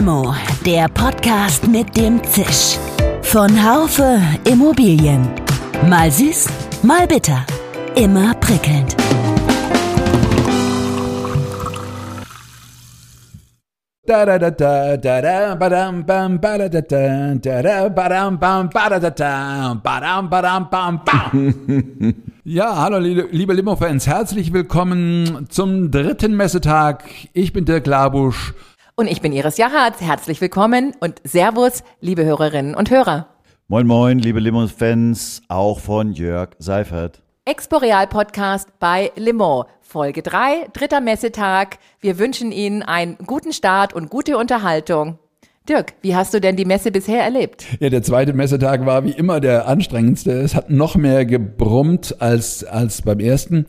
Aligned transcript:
Limo, 0.00 0.34
der 0.64 0.88
Podcast 0.88 1.68
mit 1.68 1.94
dem 1.94 2.24
Zisch. 2.24 2.78
Von 3.20 3.50
Haufe 3.62 4.18
Immobilien. 4.50 5.28
Mal 5.90 6.10
süß, 6.10 6.48
mal 6.82 7.06
bitter. 7.06 7.44
Immer 7.96 8.32
prickelnd. 8.36 8.96
Da 14.06 14.24
da 14.24 14.38
da 14.38 14.50
da 14.50 14.96
da 14.96 15.20
da 15.20 15.54
badam 15.56 16.06
bam 16.06 16.40
ba 16.40 16.56
da 16.56 16.68
da 16.70 16.80
da 16.80 17.34
da 17.34 17.62
da 17.62 17.88
badam 17.90 18.38
bam 18.38 18.70
ba 18.70 18.88
da 18.88 18.98
da 18.98 19.10
da 19.10 19.74
badam 19.74 20.30
badam 20.30 20.70
bam 20.70 21.00
bam. 21.04 22.14
Ja, 22.44 22.74
hallo 22.74 22.98
liebe, 22.98 23.28
liebe 23.30 23.52
Limo-Fans, 23.52 24.06
herzlich 24.06 24.52
willkommen 24.54 25.46
zum 25.50 25.90
dritten 25.90 26.34
Messetag. 26.34 27.04
Ich 27.34 27.52
bin 27.52 27.66
Dirk 27.66 27.86
Labusch. 27.86 28.54
Und 28.96 29.06
ich 29.08 29.20
bin 29.20 29.32
Iris 29.32 29.56
Jahatz. 29.56 30.00
Herzlich 30.00 30.40
willkommen 30.40 30.94
und 31.00 31.20
Servus, 31.24 31.82
liebe 32.00 32.24
Hörerinnen 32.24 32.74
und 32.74 32.90
Hörer. 32.90 33.28
Moin 33.68 33.86
Moin, 33.86 34.18
liebe 34.18 34.40
Limo-Fans, 34.40 35.42
auch 35.48 35.78
von 35.78 36.12
Jörg 36.12 36.50
Seifert. 36.58 37.22
Exporeal 37.44 38.06
Podcast 38.06 38.68
bei 38.78 39.12
Limo. 39.16 39.66
Folge 39.80 40.22
3, 40.22 40.68
dritter 40.72 41.00
Messetag. 41.00 41.78
Wir 42.00 42.18
wünschen 42.18 42.52
Ihnen 42.52 42.82
einen 42.82 43.16
guten 43.26 43.52
Start 43.52 43.92
und 43.92 44.10
gute 44.10 44.36
Unterhaltung. 44.36 45.18
Dirk, 45.68 45.94
wie 46.02 46.16
hast 46.16 46.34
du 46.34 46.40
denn 46.40 46.56
die 46.56 46.64
Messe 46.64 46.90
bisher 46.90 47.22
erlebt? 47.22 47.66
Ja, 47.80 47.90
der 47.90 48.02
zweite 48.02 48.32
Messetag 48.32 48.86
war 48.86 49.04
wie 49.04 49.12
immer 49.12 49.40
der 49.40 49.68
anstrengendste. 49.68 50.32
Es 50.32 50.54
hat 50.54 50.70
noch 50.70 50.96
mehr 50.96 51.24
gebrummt 51.24 52.16
als, 52.20 52.64
als 52.64 53.02
beim 53.02 53.20
ersten. 53.20 53.66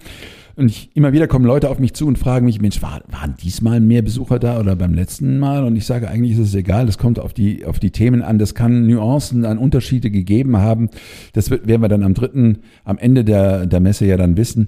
Und 0.61 0.69
ich, 0.69 0.91
immer 0.93 1.11
wieder 1.11 1.27
kommen 1.27 1.43
Leute 1.43 1.71
auf 1.71 1.79
mich 1.79 1.95
zu 1.95 2.05
und 2.05 2.19
fragen 2.19 2.45
mich, 2.45 2.61
Mensch, 2.61 2.83
war, 2.83 3.01
waren 3.09 3.33
diesmal 3.41 3.79
mehr 3.79 4.03
Besucher 4.03 4.37
da 4.37 4.59
oder 4.59 4.75
beim 4.75 4.93
letzten 4.93 5.39
Mal? 5.39 5.63
Und 5.63 5.75
ich 5.75 5.87
sage, 5.87 6.07
eigentlich 6.07 6.33
ist 6.33 6.49
es 6.49 6.53
egal, 6.53 6.85
das 6.85 6.99
kommt 6.99 7.17
auf 7.17 7.33
die, 7.33 7.65
auf 7.65 7.79
die 7.79 7.89
Themen 7.89 8.21
an. 8.21 8.37
Das 8.37 8.53
kann 8.53 8.85
Nuancen 8.85 9.43
an 9.43 9.57
Unterschiede 9.57 10.11
gegeben 10.11 10.57
haben. 10.57 10.91
Das 11.33 11.49
wird, 11.49 11.65
werden 11.65 11.81
wir 11.81 11.89
dann 11.89 12.03
am 12.03 12.13
dritten, 12.13 12.59
am 12.83 12.99
Ende 12.99 13.23
der, 13.25 13.65
der 13.65 13.79
Messe 13.79 14.05
ja 14.05 14.17
dann 14.17 14.37
wissen. 14.37 14.67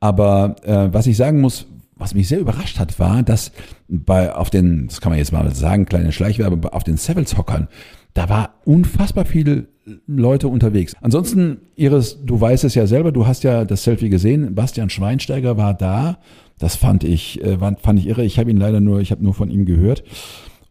Aber 0.00 0.56
äh, 0.64 0.88
was 0.90 1.06
ich 1.06 1.18
sagen 1.18 1.42
muss, 1.42 1.66
was 1.94 2.14
mich 2.14 2.26
sehr 2.26 2.40
überrascht 2.40 2.78
hat, 2.78 2.98
war, 2.98 3.22
dass 3.22 3.52
bei 3.86 4.34
auf 4.34 4.48
den, 4.48 4.86
das 4.86 5.02
kann 5.02 5.12
man 5.12 5.18
jetzt 5.18 5.32
mal 5.32 5.54
sagen, 5.54 5.84
kleine 5.84 6.12
Schleichwerbe, 6.12 6.72
auf 6.72 6.84
den 6.84 6.96
Sevils 6.96 7.36
Hockern, 7.36 7.68
da 8.14 8.28
war 8.28 8.54
unfassbar 8.64 9.24
viele 9.24 9.66
Leute 10.06 10.48
unterwegs. 10.48 10.94
Ansonsten, 11.02 11.58
Iris, 11.76 12.18
du 12.24 12.40
weißt 12.40 12.64
es 12.64 12.74
ja 12.74 12.86
selber, 12.86 13.12
du 13.12 13.26
hast 13.26 13.44
ja 13.44 13.64
das 13.64 13.84
Selfie 13.84 14.08
gesehen. 14.08 14.54
Bastian 14.54 14.88
Schweinsteiger 14.88 15.56
war 15.56 15.74
da. 15.74 16.18
Das 16.58 16.76
fand 16.76 17.04
ich, 17.04 17.42
äh, 17.42 17.58
fand 17.58 17.98
ich 17.98 18.06
irre. 18.06 18.24
Ich 18.24 18.38
habe 18.38 18.50
ihn 18.50 18.56
leider 18.56 18.80
nur, 18.80 19.00
ich 19.00 19.10
habe 19.10 19.22
nur 19.22 19.34
von 19.34 19.50
ihm 19.50 19.66
gehört. 19.66 20.04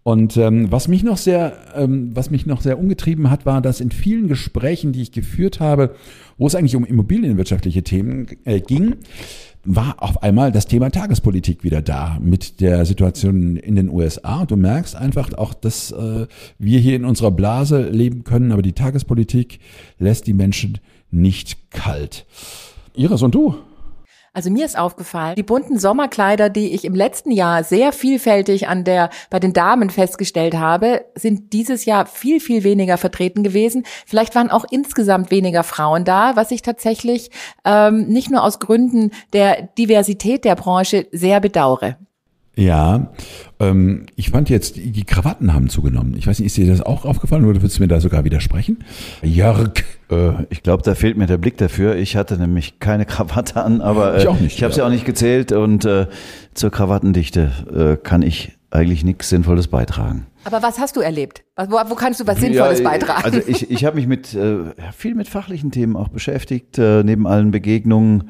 Und 0.03 0.35
ähm, 0.35 0.69
was 0.71 0.87
mich 0.87 1.03
noch 1.03 1.17
sehr, 1.17 1.53
ähm, 1.75 2.11
was 2.13 2.29
mich 2.29 2.45
noch 2.45 2.61
sehr 2.61 2.77
umgetrieben 2.77 3.29
hat, 3.29 3.45
war, 3.45 3.61
dass 3.61 3.79
in 3.79 3.91
vielen 3.91 4.27
Gesprächen, 4.27 4.91
die 4.91 5.01
ich 5.01 5.11
geführt 5.11 5.59
habe, 5.59 5.95
wo 6.37 6.47
es 6.47 6.55
eigentlich 6.55 6.75
um 6.75 6.83
immobilienwirtschaftliche 6.83 7.83
Themen 7.83 8.27
äh, 8.43 8.59
ging, 8.59 8.95
war 9.65 9.95
auf 10.03 10.21
einmal 10.23 10.51
das 10.51 10.67
Thema 10.67 10.89
Tagespolitik 10.89 11.63
wieder 11.63 11.81
da 11.81 12.17
mit 12.19 12.59
der 12.59 12.85
Situation 12.85 13.55
in 13.55 13.75
den 13.75 13.89
USA. 13.89 14.41
Und 14.41 14.51
du 14.51 14.57
merkst 14.57 14.95
einfach 14.95 15.33
auch, 15.33 15.53
dass 15.53 15.91
äh, 15.91 16.27
wir 16.59 16.79
hier 16.79 16.95
in 16.95 17.05
unserer 17.05 17.31
Blase 17.31 17.89
leben 17.89 18.23
können, 18.23 18.51
aber 18.51 18.61
die 18.61 18.73
Tagespolitik 18.73 19.59
lässt 19.99 20.27
die 20.27 20.33
Menschen 20.33 20.79
nicht 21.11 21.71
kalt. 21.71 22.25
Iris 22.93 23.21
und 23.21 23.35
du? 23.35 23.55
Also 24.35 24.49
mir 24.49 24.65
ist 24.65 24.75
aufgefallen, 24.75 25.35
die 25.35 25.43
bunten 25.43 25.77
Sommerkleider, 25.77 26.49
die 26.49 26.73
ich 26.73 26.85
im 26.85 26.95
letzten 26.95 27.29
Jahr 27.29 27.63
sehr 27.63 27.91
vielfältig 27.91 28.67
an 28.67 28.83
der, 28.83 29.11
bei 29.29 29.39
den 29.39 29.53
Damen 29.53 29.91
festgestellt 29.91 30.55
habe, 30.55 31.05
sind 31.13 31.53
dieses 31.53 31.85
Jahr 31.85 32.07
viel, 32.07 32.39
viel 32.39 32.63
weniger 32.63 32.97
vertreten 32.97 33.43
gewesen. 33.43 33.83
Vielleicht 34.07 34.33
waren 34.33 34.49
auch 34.49 34.65
insgesamt 34.71 35.29
weniger 35.29 35.61
Frauen 35.61 36.03
da, 36.03 36.35
was 36.35 36.49
ich 36.49 36.63
tatsächlich 36.63 37.29
ähm, 37.63 38.07
nicht 38.07 38.31
nur 38.31 38.43
aus 38.43 38.59
Gründen 38.59 39.11
der 39.33 39.69
Diversität 39.77 40.45
der 40.45 40.55
Branche 40.55 41.05
sehr 41.11 41.39
bedauere. 41.39 41.97
Ja, 42.55 43.11
ähm, 43.59 44.05
ich 44.15 44.29
fand 44.29 44.49
jetzt, 44.49 44.75
die 44.75 45.03
Krawatten 45.05 45.53
haben 45.53 45.69
zugenommen. 45.69 46.15
Ich 46.15 46.27
weiß 46.27 46.39
nicht, 46.39 46.47
ist 46.47 46.57
dir 46.57 46.67
das 46.67 46.81
auch 46.81 47.03
aufgefallen 47.03 47.45
oder 47.45 47.61
würdest 47.61 47.79
du 47.79 47.81
mir 47.81 47.87
da 47.87 47.99
sogar 47.99 48.25
widersprechen? 48.25 48.83
Jörg. 49.23 49.83
Äh, 50.11 50.43
ich 50.51 50.61
glaube, 50.61 50.83
da 50.83 50.93
fehlt 50.93 51.17
mir 51.17 51.25
der 51.25 51.37
Blick 51.37 51.57
dafür. 51.57 51.95
Ich 51.95 52.15
hatte 52.15 52.37
nämlich 52.37 52.79
keine 52.79 53.05
Krawatte 53.05 53.63
an, 53.63 53.81
aber 53.81 54.15
äh, 54.15 54.21
ich, 54.21 54.27
auch 54.27 54.39
nicht, 54.39 54.55
ich 54.57 54.63
habe 54.63 54.71
sie 54.71 54.81
ja. 54.81 54.85
auch 54.85 54.91
nicht 54.91 55.05
gezählt 55.05 55.51
und 55.51 55.85
äh, 55.85 56.05
zur 56.53 56.69
Krawattendichte 56.69 57.97
äh, 57.99 58.03
kann 58.03 58.21
ich 58.21 58.51
eigentlich 58.69 59.03
nichts 59.03 59.29
Sinnvolles 59.29 59.67
beitragen. 59.67 60.27
Aber 60.43 60.61
was 60.61 60.79
hast 60.79 60.95
du 60.95 61.01
erlebt? 61.01 61.43
Wo, 61.55 61.77
wo 61.87 61.95
kannst 61.95 62.19
du 62.19 62.27
was 62.27 62.39
Sinnvolles 62.39 62.79
ja, 62.79 62.89
beitragen? 62.89 63.23
Also 63.23 63.39
ich, 63.45 63.69
ich 63.69 63.85
habe 63.85 63.95
mich 63.95 64.07
mit 64.07 64.33
äh, 64.33 64.73
viel 64.95 65.15
mit 65.15 65.27
fachlichen 65.27 65.71
Themen 65.71 65.95
auch 65.95 66.09
beschäftigt, 66.09 66.77
äh, 66.77 67.03
neben 67.03 67.27
allen 67.27 67.51
Begegnungen, 67.51 68.29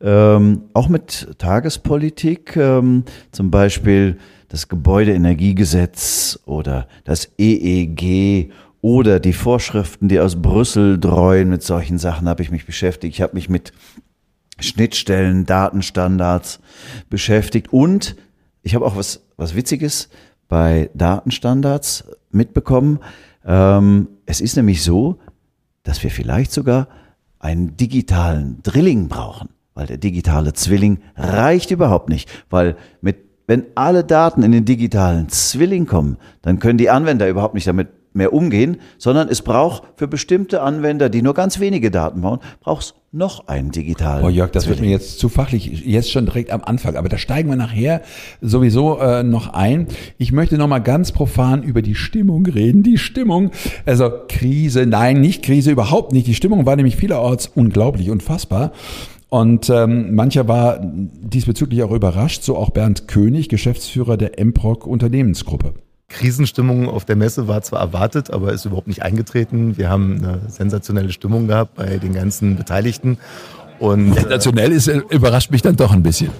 ähm, 0.00 0.62
auch 0.74 0.88
mit 0.88 1.38
Tagespolitik, 1.38 2.56
ähm, 2.56 3.04
zum 3.32 3.50
Beispiel 3.50 4.18
das 4.48 4.68
Gebäudeenergiegesetz 4.68 6.38
oder 6.44 6.86
das 7.04 7.30
EEG 7.38 8.52
oder 8.80 9.18
die 9.18 9.32
Vorschriften, 9.32 10.08
die 10.08 10.20
aus 10.20 10.40
Brüssel 10.40 10.98
dreuen. 11.00 11.48
Mit 11.48 11.62
solchen 11.62 11.98
Sachen 11.98 12.28
habe 12.28 12.42
ich 12.42 12.50
mich 12.50 12.66
beschäftigt. 12.66 13.14
Ich 13.14 13.22
habe 13.22 13.34
mich 13.34 13.48
mit 13.48 13.72
Schnittstellen, 14.60 15.46
Datenstandards 15.46 16.60
beschäftigt 17.08 17.72
und 17.72 18.16
ich 18.62 18.74
habe 18.74 18.84
auch 18.84 18.96
was, 18.96 19.22
was 19.36 19.54
Witziges 19.54 20.08
bei 20.48 20.90
Datenstandards 20.94 22.04
mitbekommen. 22.30 23.00
Ähm, 23.44 24.08
es 24.26 24.40
ist 24.40 24.56
nämlich 24.56 24.82
so, 24.82 25.18
dass 25.82 26.02
wir 26.02 26.10
vielleicht 26.10 26.52
sogar 26.52 26.88
einen 27.38 27.76
digitalen 27.76 28.62
Drilling 28.62 29.08
brauchen, 29.08 29.50
weil 29.74 29.86
der 29.86 29.98
digitale 29.98 30.52
Zwilling 30.52 30.98
reicht 31.16 31.70
überhaupt 31.70 32.08
nicht, 32.08 32.30
weil 32.50 32.76
mit 33.00 33.18
wenn 33.46 33.66
alle 33.74 34.04
Daten 34.04 34.42
in 34.42 34.52
den 34.52 34.64
digitalen 34.64 35.28
Zwilling 35.28 35.86
kommen, 35.86 36.16
dann 36.40 36.58
können 36.58 36.78
die 36.78 36.88
Anwender 36.88 37.28
überhaupt 37.28 37.54
nicht 37.54 37.66
damit 37.66 37.88
mehr 38.14 38.32
umgehen, 38.32 38.78
sondern 38.96 39.28
es 39.28 39.42
braucht 39.42 39.82
für 39.96 40.08
bestimmte 40.08 40.62
Anwender, 40.62 41.08
die 41.08 41.20
nur 41.20 41.34
ganz 41.34 41.60
wenige 41.60 41.90
Daten 41.90 42.22
bauen, 42.22 42.38
braucht 42.60 42.84
es 42.84 42.94
noch 43.12 43.46
einen 43.46 43.70
digitalen. 43.70 44.24
Oh 44.24 44.28
Jörg, 44.28 44.50
das 44.50 44.64
Zwilling. 44.64 44.80
wird 44.80 44.88
mir 44.88 44.92
jetzt 44.92 45.18
zu 45.18 45.28
fachlich, 45.28 45.84
jetzt 45.84 46.10
schon 46.10 46.26
direkt 46.26 46.50
am 46.50 46.62
Anfang, 46.64 46.96
aber 46.96 47.08
da 47.08 47.18
steigen 47.18 47.48
wir 47.48 47.56
nachher 47.56 48.02
sowieso 48.40 48.98
äh, 48.98 49.22
noch 49.22 49.52
ein. 49.52 49.86
Ich 50.18 50.32
möchte 50.32 50.58
noch 50.58 50.66
mal 50.66 50.80
ganz 50.80 51.12
profan 51.12 51.62
über 51.62 51.82
die 51.82 51.94
Stimmung 51.94 52.46
reden. 52.46 52.82
Die 52.82 52.98
Stimmung, 52.98 53.50
also 53.86 54.10
Krise, 54.28 54.86
nein, 54.86 55.20
nicht 55.20 55.44
Krise, 55.44 55.70
überhaupt 55.70 56.12
nicht. 56.12 56.26
Die 56.26 56.34
Stimmung 56.34 56.66
war 56.66 56.76
nämlich 56.76 56.96
vielerorts 56.96 57.50
unglaublich, 57.54 58.10
unfassbar. 58.10 58.72
Und 59.28 59.68
ähm, 59.70 60.14
mancher 60.14 60.46
war 60.46 60.78
diesbezüglich 60.80 61.82
auch 61.82 61.90
überrascht, 61.90 62.44
so 62.44 62.56
auch 62.56 62.70
Bernd 62.70 63.08
König, 63.08 63.48
Geschäftsführer 63.48 64.16
der 64.16 64.44
MPROC 64.44 64.86
Unternehmensgruppe. 64.86 65.74
Krisenstimmung 66.08 66.88
auf 66.88 67.04
der 67.04 67.16
Messe 67.16 67.48
war 67.48 67.62
zwar 67.62 67.80
erwartet, 67.80 68.30
aber 68.30 68.52
ist 68.52 68.64
überhaupt 68.64 68.88
nicht 68.88 69.02
eingetreten. 69.02 69.76
Wir 69.76 69.88
haben 69.88 70.18
eine 70.18 70.40
sensationelle 70.48 71.12
Stimmung 71.12 71.48
gehabt 71.48 71.74
bei 71.74 71.96
den 71.98 72.12
ganzen 72.12 72.56
Beteiligten. 72.56 73.18
Und, 73.78 74.14
Sensationell 74.14 74.72
ist, 74.72 74.88
äh, 74.88 75.02
überrascht 75.10 75.50
mich 75.50 75.62
dann 75.62 75.76
doch 75.76 75.92
ein 75.92 76.02
bisschen. 76.02 76.30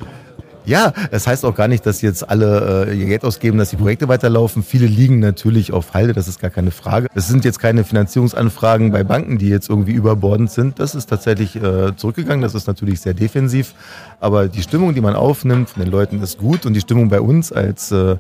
Ja, 0.67 0.95
das 1.11 1.27
heißt 1.27 1.45
auch 1.45 1.55
gar 1.55 1.69
nicht, 1.69 1.85
dass 1.85 2.01
jetzt 2.01 2.29
alle 2.29 2.87
äh, 2.89 2.99
ihr 2.99 3.05
Geld 3.05 3.25
ausgeben, 3.25 3.59
dass 3.59 3.69
die 3.69 3.77
Projekte 3.77 4.09
weiterlaufen. 4.09 4.63
Viele 4.63 4.87
liegen 4.87 5.19
natürlich 5.19 5.73
auf 5.73 5.93
Halde, 5.93 6.15
das 6.15 6.27
ist 6.27 6.41
gar 6.41 6.51
keine 6.51 6.71
Frage. 6.71 7.09
Es 7.15 7.29
sind 7.29 7.45
jetzt 7.45 7.59
keine 7.59 7.85
Finanzierungsanfragen 7.85 8.91
bei 8.91 9.05
Banken, 9.05 9.37
die 9.37 9.49
jetzt 9.49 9.69
irgendwie 9.69 9.93
überbordend 9.93 10.51
sind. 10.51 10.79
Das 10.79 10.95
ist 10.95 11.07
tatsächlich 11.07 11.57
äh, 11.57 11.95
zurückgegangen, 11.97 12.41
das 12.41 12.55
ist 12.55 12.67
natürlich 12.67 13.01
sehr 13.01 13.13
defensiv. 13.13 13.75
Aber 14.21 14.49
die 14.49 14.63
Stimmung, 14.63 14.95
die 14.95 15.03
man 15.03 15.15
aufnimmt 15.15 15.69
von 15.69 15.83
den 15.83 15.93
Leuten, 15.93 16.23
ist 16.23 16.39
gut 16.39 16.65
und 16.65 16.73
die 16.73 16.81
Stimmung 16.81 17.11
bei 17.11 17.21
uns 17.21 17.53
als 17.53 17.93
äh, 17.93 18.17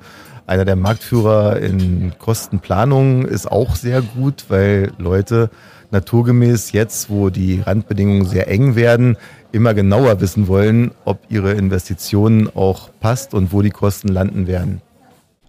einer 0.46 0.64
der 0.64 0.76
Marktführer 0.76 1.61
in 1.61 2.12
Kostenplanung 2.19 3.25
ist 3.25 3.50
auch 3.50 3.76
sehr 3.76 4.02
gut, 4.02 4.44
weil 4.49 4.93
Leute 4.99 5.50
naturgemäß 5.91 6.73
jetzt, 6.73 7.08
wo 7.08 7.31
die 7.31 7.61
Randbedingungen 7.61 8.26
sehr 8.26 8.49
eng 8.49 8.75
werden, 8.75 9.17
immer 9.52 9.73
genauer 9.73 10.20
wissen 10.20 10.49
wollen, 10.49 10.91
ob 11.05 11.20
ihre 11.31 11.52
Investitionen 11.52 12.55
auch 12.55 12.91
passt 13.00 13.32
und 13.32 13.52
wo 13.52 13.62
die 13.62 13.70
Kosten 13.70 14.08
landen 14.08 14.46
werden. 14.46 14.82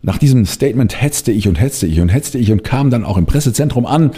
Nach 0.01 0.19
diesem 0.19 0.45
Statement 0.45 1.01
hetzte 1.01 1.31
ich 1.31 1.47
und 1.47 1.59
hetzte 1.59 1.87
ich 1.87 1.99
und 1.99 2.09
hetzte 2.09 2.37
ich 2.37 2.51
und 2.51 2.63
kam 2.63 2.91
dann 2.91 3.03
auch 3.03 3.17
im 3.17 3.25
Pressezentrum 3.25 3.87
an 3.87 4.11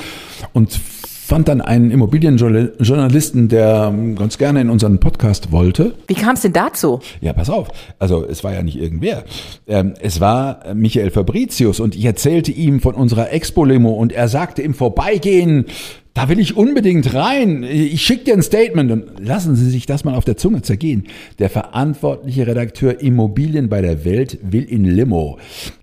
und 0.51 0.81
fand 1.27 1.49
dann 1.49 1.59
einen 1.59 1.91
Immobilienjournalisten, 1.91 3.49
der 3.49 3.93
ganz 4.15 4.37
gerne 4.37 4.61
in 4.61 4.69
unseren 4.69 5.01
Podcast 5.01 5.51
wollte. 5.51 5.93
Wie 6.07 6.13
kam 6.13 6.35
es 6.35 6.41
denn 6.41 6.53
dazu? 6.53 7.01
Ja, 7.19 7.33
pass 7.33 7.49
auf. 7.49 7.67
Also 7.99 8.25
es 8.25 8.45
war 8.45 8.53
ja 8.53 8.63
nicht 8.63 8.79
irgendwer. 8.79 9.25
Ähm, 9.67 9.93
es 10.01 10.21
war 10.21 10.73
Michael 10.73 11.11
Fabricius 11.11 11.81
und 11.81 11.95
ich 11.95 12.05
erzählte 12.05 12.53
ihm 12.53 12.79
von 12.79 12.95
unserer 12.95 13.33
Expo-Limo 13.33 13.91
und 13.91 14.13
er 14.13 14.29
sagte 14.29 14.61
im 14.61 14.73
Vorbeigehen, 14.73 15.65
Da 16.13 16.29
will 16.29 16.39
ich 16.39 16.55
unbedingt 16.55 17.13
rein. 17.13 17.61
Ich 17.61 18.03
schicke 18.03 18.23
dir 18.23 18.33
ein 18.33 18.41
Statement 18.41 18.89
und 18.89 19.19
lassen 19.19 19.55
Sie 19.57 19.69
sich 19.69 19.85
das 19.85 20.05
mal 20.05 20.15
auf 20.15 20.23
der 20.23 20.37
Zunge 20.37 20.61
zergehen. 20.61 21.07
Der 21.39 21.49
verantwortliche 21.49 22.47
Redakteur 22.47 23.01
Immobilien 23.01 23.67
bei 23.67 23.81
der 23.81 24.05
Welt 24.05 24.39
will 24.41 24.63
in 24.63 24.85
Limo. 24.85 25.37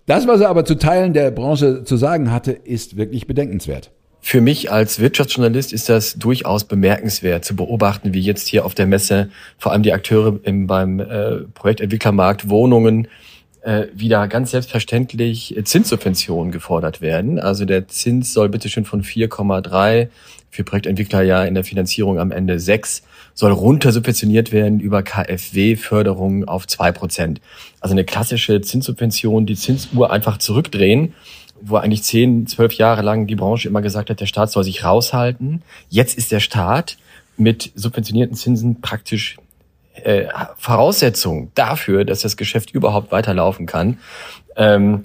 Das, 0.06 0.26
was 0.26 0.40
er 0.40 0.48
aber 0.48 0.64
zu 0.64 0.76
Teilen 0.76 1.12
der 1.12 1.30
Branche 1.30 1.84
zu 1.84 1.96
sagen 1.96 2.32
hatte, 2.32 2.50
ist 2.50 2.96
wirklich 2.96 3.26
bedenkenswert. 3.26 3.92
Für 4.26 4.40
mich 4.40 4.72
als 4.72 5.00
Wirtschaftsjournalist 5.00 5.74
ist 5.74 5.90
das 5.90 6.14
durchaus 6.14 6.64
bemerkenswert 6.64 7.44
zu 7.44 7.54
beobachten, 7.54 8.14
wie 8.14 8.22
jetzt 8.22 8.48
hier 8.48 8.64
auf 8.64 8.74
der 8.74 8.86
Messe 8.86 9.28
vor 9.58 9.72
allem 9.72 9.82
die 9.82 9.92
Akteure 9.92 10.40
im, 10.44 10.66
beim 10.66 10.98
äh, 10.98 11.40
Projektentwicklermarkt 11.52 12.48
Wohnungen 12.48 13.06
äh, 13.60 13.84
wieder 13.92 14.26
ganz 14.28 14.52
selbstverständlich 14.52 15.54
Zinssubventionen 15.64 16.52
gefordert 16.52 17.02
werden. 17.02 17.38
Also 17.38 17.66
der 17.66 17.86
Zins 17.88 18.32
soll 18.32 18.48
bitte 18.48 18.70
schön 18.70 18.86
von 18.86 19.02
4,3 19.02 20.08
für 20.48 20.64
Projektentwickler 20.64 21.20
ja 21.20 21.44
in 21.44 21.54
der 21.54 21.64
Finanzierung 21.64 22.18
am 22.18 22.32
Ende 22.32 22.58
6 22.58 23.02
soll 23.34 23.52
runter 23.52 23.92
subventioniert 23.92 24.52
werden 24.52 24.80
über 24.80 25.02
KfW-Förderung 25.02 26.48
auf 26.48 26.66
2 26.66 26.92
Prozent. 26.92 27.40
Also 27.80 27.92
eine 27.92 28.04
klassische 28.04 28.62
Zinssubvention, 28.62 29.44
die 29.44 29.56
Zinsuhr 29.56 30.10
einfach 30.10 30.38
zurückdrehen, 30.38 31.12
wo 31.60 31.76
eigentlich 31.76 32.02
10, 32.02 32.46
12 32.46 32.74
Jahre 32.74 33.02
lang 33.02 33.26
die 33.26 33.36
Branche 33.36 33.68
immer 33.68 33.82
gesagt 33.82 34.10
hat, 34.10 34.20
der 34.20 34.26
Staat 34.26 34.50
soll 34.50 34.64
sich 34.64 34.84
raushalten. 34.84 35.62
Jetzt 35.88 36.18
ist 36.18 36.32
der 36.32 36.40
Staat 36.40 36.98
mit 37.36 37.72
subventionierten 37.74 38.36
Zinsen 38.36 38.80
praktisch 38.80 39.36
äh, 39.94 40.26
Voraussetzung 40.56 41.50
dafür, 41.54 42.04
dass 42.04 42.20
das 42.20 42.36
Geschäft 42.36 42.72
überhaupt 42.72 43.12
weiterlaufen 43.12 43.66
kann. 43.66 43.98
Ähm, 44.56 45.04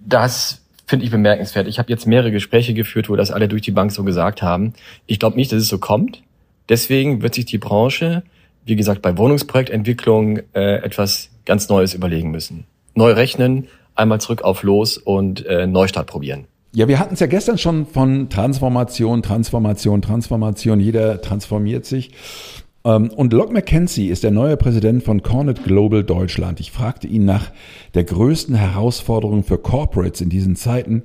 das 0.00 0.62
finde 0.86 1.04
ich 1.04 1.10
bemerkenswert. 1.10 1.66
Ich 1.66 1.78
habe 1.78 1.90
jetzt 1.90 2.06
mehrere 2.06 2.30
Gespräche 2.30 2.74
geführt, 2.74 3.08
wo 3.08 3.16
das 3.16 3.30
alle 3.30 3.48
durch 3.48 3.62
die 3.62 3.70
Bank 3.70 3.92
so 3.92 4.04
gesagt 4.04 4.42
haben. 4.42 4.74
Ich 5.06 5.18
glaube 5.18 5.36
nicht, 5.36 5.52
dass 5.52 5.62
es 5.62 5.68
so 5.68 5.78
kommt. 5.78 6.22
Deswegen 6.68 7.22
wird 7.22 7.34
sich 7.34 7.46
die 7.46 7.58
Branche, 7.58 8.22
wie 8.64 8.76
gesagt, 8.76 9.02
bei 9.02 9.16
Wohnungsprojektentwicklung 9.16 10.40
äh, 10.54 10.76
etwas 10.76 11.30
ganz 11.44 11.68
Neues 11.68 11.94
überlegen 11.94 12.30
müssen. 12.30 12.64
Neu 12.94 13.12
rechnen, 13.12 13.68
einmal 13.94 14.20
zurück 14.20 14.42
auf 14.42 14.62
los 14.62 14.98
und 14.98 15.44
äh, 15.46 15.66
Neustart 15.66 16.06
probieren. 16.06 16.46
Ja, 16.72 16.88
wir 16.88 16.98
hatten 16.98 17.14
es 17.14 17.20
ja 17.20 17.28
gestern 17.28 17.56
schon 17.56 17.86
von 17.86 18.28
Transformation, 18.28 19.22
Transformation, 19.22 20.02
Transformation. 20.02 20.80
Jeder 20.80 21.22
transformiert 21.22 21.84
sich. 21.84 22.10
Ähm, 22.84 23.10
und 23.10 23.32
Locke 23.32 23.52
McKenzie 23.52 24.08
ist 24.08 24.24
der 24.24 24.32
neue 24.32 24.56
Präsident 24.56 25.04
von 25.04 25.22
Cornet 25.22 25.62
Global 25.62 26.02
Deutschland. 26.02 26.60
Ich 26.60 26.72
fragte 26.72 27.06
ihn 27.06 27.24
nach 27.24 27.52
der 27.94 28.04
größten 28.04 28.56
Herausforderung 28.56 29.44
für 29.44 29.58
Corporates 29.58 30.20
in 30.20 30.30
diesen 30.30 30.56
Zeiten 30.56 31.04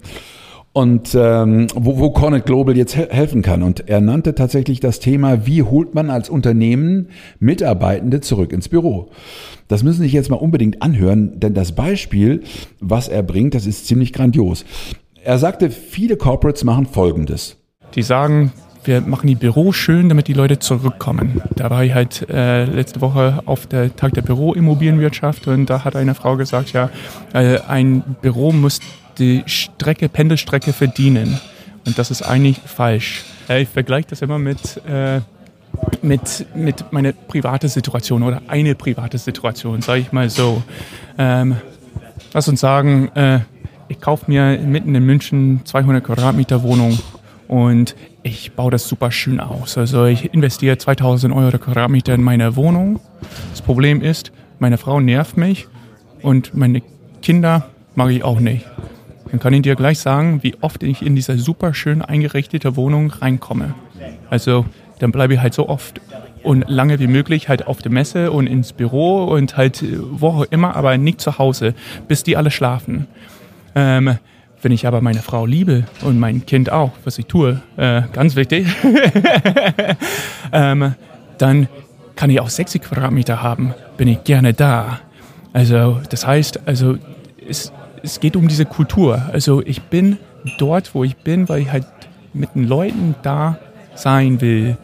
und 0.74 1.16
ähm, 1.16 1.68
wo, 1.76 1.98
wo 1.98 2.12
Cornet 2.12 2.46
Global 2.46 2.78
jetzt 2.78 2.96
he 2.96 3.06
helfen 3.10 3.42
kann. 3.42 3.64
Und 3.64 3.90
er 3.90 4.02
nannte 4.02 4.36
tatsächlich 4.36 4.80
das 4.80 5.00
Thema, 5.00 5.46
wie 5.46 5.64
holt 5.64 5.96
man 5.96 6.10
als 6.10 6.30
Unternehmen 6.30 7.10
Mitarbeitende 7.40 8.22
zurück 8.22 8.54
ins 8.54 8.70
Büro. 8.70 9.10
Das 9.68 9.84
müssen 9.84 9.98
Sie 9.98 10.04
sich 10.06 10.14
jetzt 10.14 10.30
mal 10.30 10.38
unbedingt 10.38 10.82
anhören, 10.82 11.40
denn 11.40 11.54
das 11.54 11.74
Beispiel, 11.74 12.44
was 12.80 13.08
er 13.08 13.24
bringt, 13.24 13.54
das 13.54 13.66
ist 13.66 13.88
ziemlich 13.88 14.14
grandios. 14.14 14.66
Er 15.24 15.38
sagte, 15.38 15.70
viele 15.70 16.18
Corporates 16.18 16.64
machen 16.64 16.86
Folgendes. 16.86 17.58
Die 17.96 18.04
sagen, 18.04 18.52
wir 18.84 19.02
machen 19.02 19.28
die 19.28 19.36
Büros 19.36 19.76
schön, 19.76 20.10
damit 20.10 20.28
die 20.28 20.34
Leute 20.34 20.60
zurückkommen. 20.60 21.42
Da 21.56 21.70
war 21.70 21.84
ich 21.84 21.94
halt 21.94 22.28
äh, 22.30 22.66
letzte 22.66 23.02
Woche 23.02 23.42
auf 23.46 23.68
der 23.68 23.96
Tag 23.96 24.14
der 24.14 24.22
Büroimmobilienwirtschaft 24.22 25.48
und 25.48 25.70
da 25.70 25.84
hat 25.84 25.96
eine 25.96 26.16
Frau 26.16 26.38
gesagt, 26.38 26.72
ja, 26.74 26.90
äh, 27.34 27.60
ein 27.68 28.02
Büro 28.22 28.52
muss 28.52 28.80
die 29.20 29.44
Strecke, 29.46 30.10
Pendelstrecke 30.10 30.74
verdienen. 30.74 31.40
Und 31.86 31.98
das 31.98 32.12
ist 32.12 32.22
eigentlich 32.22 32.60
falsch. 32.66 33.24
Ich 33.48 33.70
vergleiche 33.70 34.10
das 34.10 34.22
immer 34.22 34.40
mit, 34.40 34.78
äh, 34.86 35.22
mit, 36.02 36.46
mit 36.56 36.92
meiner 36.92 37.14
privaten 37.14 37.68
Situation 37.68 38.24
oder 38.24 38.42
eine 38.48 38.76
private 38.76 39.18
Situation, 39.18 39.82
sage 39.82 40.02
ich 40.02 40.12
mal 40.12 40.30
so. 40.30 40.64
Ähm, 41.18 41.58
lass 42.34 42.48
uns 42.48 42.60
sagen, 42.60 43.10
äh, 43.16 43.40
ich 43.88 44.00
kaufe 44.00 44.26
mir 44.28 44.60
mitten 44.60 44.94
in 44.94 45.04
München 45.06 45.62
200 45.66 46.04
Quadratmeter 46.04 46.62
Wohnung 46.62 47.00
und 47.48 47.96
ich 48.22 48.52
baue 48.52 48.70
das 48.70 48.88
super 48.88 49.12
schön 49.12 49.40
aus. 49.40 49.78
Also 49.78 50.06
ich 50.06 50.34
investiere 50.34 50.78
2000 50.78 51.34
Euro 51.34 51.58
Quadratmeter 51.58 52.14
in 52.14 52.22
meine 52.22 52.56
Wohnung. 52.56 53.00
Das 53.50 53.64
Problem 53.64 54.02
ist, 54.02 54.32
meine 54.60 54.78
Frau 54.78 55.00
nervt 55.00 55.38
mich 55.38 55.68
und 56.22 56.54
meine 56.54 56.84
Kinder 57.22 57.70
mag 57.96 58.12
ich 58.12 58.24
auch 58.24 58.40
nicht. 58.40 58.66
Dann 59.32 59.40
kann 59.40 59.54
ich 59.54 59.62
dir 59.62 59.76
gleich 59.76 60.00
sagen, 60.00 60.40
wie 60.42 60.56
oft 60.62 60.84
ich 60.84 61.02
in 61.02 61.16
diese 61.16 61.38
super 61.38 61.74
schön 61.74 62.02
eingerichtete 62.02 62.76
Wohnung 62.76 63.12
reinkomme. 63.12 63.76
Also 64.30 64.66
dann 65.00 65.12
bleibe 65.12 65.34
ich 65.34 65.40
halt 65.40 65.54
so 65.54 65.70
oft 65.70 66.02
und 66.44 66.66
lange 66.68 67.00
wie 67.00 67.08
möglich 67.08 67.50
halt 67.50 67.68
auf 67.68 67.82
der 67.82 67.92
Messe 67.92 68.32
und 68.32 68.48
ins 68.48 68.74
Büro 68.74 69.26
und 69.26 69.58
halt 69.58 69.84
wo 70.12 70.44
immer, 70.50 70.76
aber 70.76 70.98
nicht 70.98 71.22
zu 71.22 71.38
Hause, 71.38 71.74
bis 72.08 72.24
die 72.24 72.38
alle 72.38 72.52
schlafen. 72.52 73.08
Ähm, 73.76 74.18
wenn 74.62 74.72
ich 74.72 74.88
aber 74.88 75.02
meine 75.02 75.20
Frau 75.20 75.46
liebe 75.46 75.86
und 76.02 76.20
mein 76.20 76.46
Kind 76.46 76.72
auch, 76.72 76.92
was 77.06 77.18
ich 77.18 77.28
tue, 77.28 77.62
äh, 77.78 78.02
ganz 78.12 78.36
wichtig, 78.36 78.68
ähm, 80.52 80.96
dann 81.38 81.68
kann 82.16 82.30
ich 82.30 82.42
auch 82.42 82.50
60 82.50 82.82
Quadratmeter 82.82 83.42
haben, 83.42 83.74
bin 83.96 84.10
ich 84.10 84.24
gerne 84.26 84.54
da. 84.54 85.00
Also 85.54 86.02
das 86.10 86.28
heißt, 86.28 86.68
also 86.68 86.98
es, 87.48 87.72
es 88.04 88.20
geht 88.20 88.36
um 88.36 88.48
diese 88.48 88.66
Kultur. 88.66 89.22
Also 89.32 89.62
ich 89.66 89.82
bin 89.84 90.18
dort, 90.58 90.96
wo 90.96 91.04
ich 91.04 91.18
bin, 91.18 91.50
weil 91.50 91.62
ich 91.62 91.72
halt 91.72 91.86
mit 92.34 92.56
den 92.56 92.68
Leuten 92.68 93.16
da 93.24 93.58
sein 93.96 94.42
will. 94.42 94.78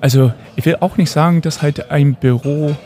Also 0.00 0.32
ich 0.56 0.64
will 0.64 0.76
auch 0.80 0.96
nicht 0.96 1.10
sagen, 1.10 1.42
dass 1.42 1.62
halt 1.62 1.90
ein 1.90 2.14
Büro 2.14 2.76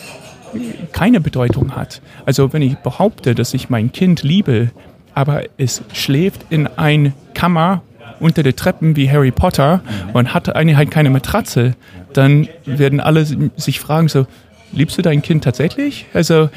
keine 0.93 1.20
Bedeutung 1.20 1.76
hat. 1.76 2.00
Also 2.26 2.52
wenn 2.52 2.62
ich 2.62 2.76
behaupte, 2.78 3.34
dass 3.34 3.55
ich 3.55 3.70
mein 3.70 3.93
Kind 3.93 4.22
liebe, 4.22 4.70
aber 5.14 5.43
es 5.58 5.82
schläft 5.93 6.46
in 6.50 6.66
ein 6.66 7.14
Kammer 7.34 7.82
unter 8.20 8.43
den 8.43 8.56
Treppen 8.56 8.96
wie 8.96 9.11
Harry 9.11 9.31
Potter 9.31 9.81
und 10.12 10.34
hat 10.34 10.55
eigentlich 10.55 10.76
halt 10.76 10.90
keine 10.90 11.11
Matratze, 11.11 11.75
dann 12.12 12.49
werden 12.64 13.00
alle 13.00 13.25
sich 13.56 13.81
fragen 13.81 14.08
so, 14.08 14.26
liebst 14.73 14.99
du 14.99 15.02
dein 15.02 15.23
Kind 15.23 15.44
tatsächlich? 15.44 16.06
Also 16.12 16.50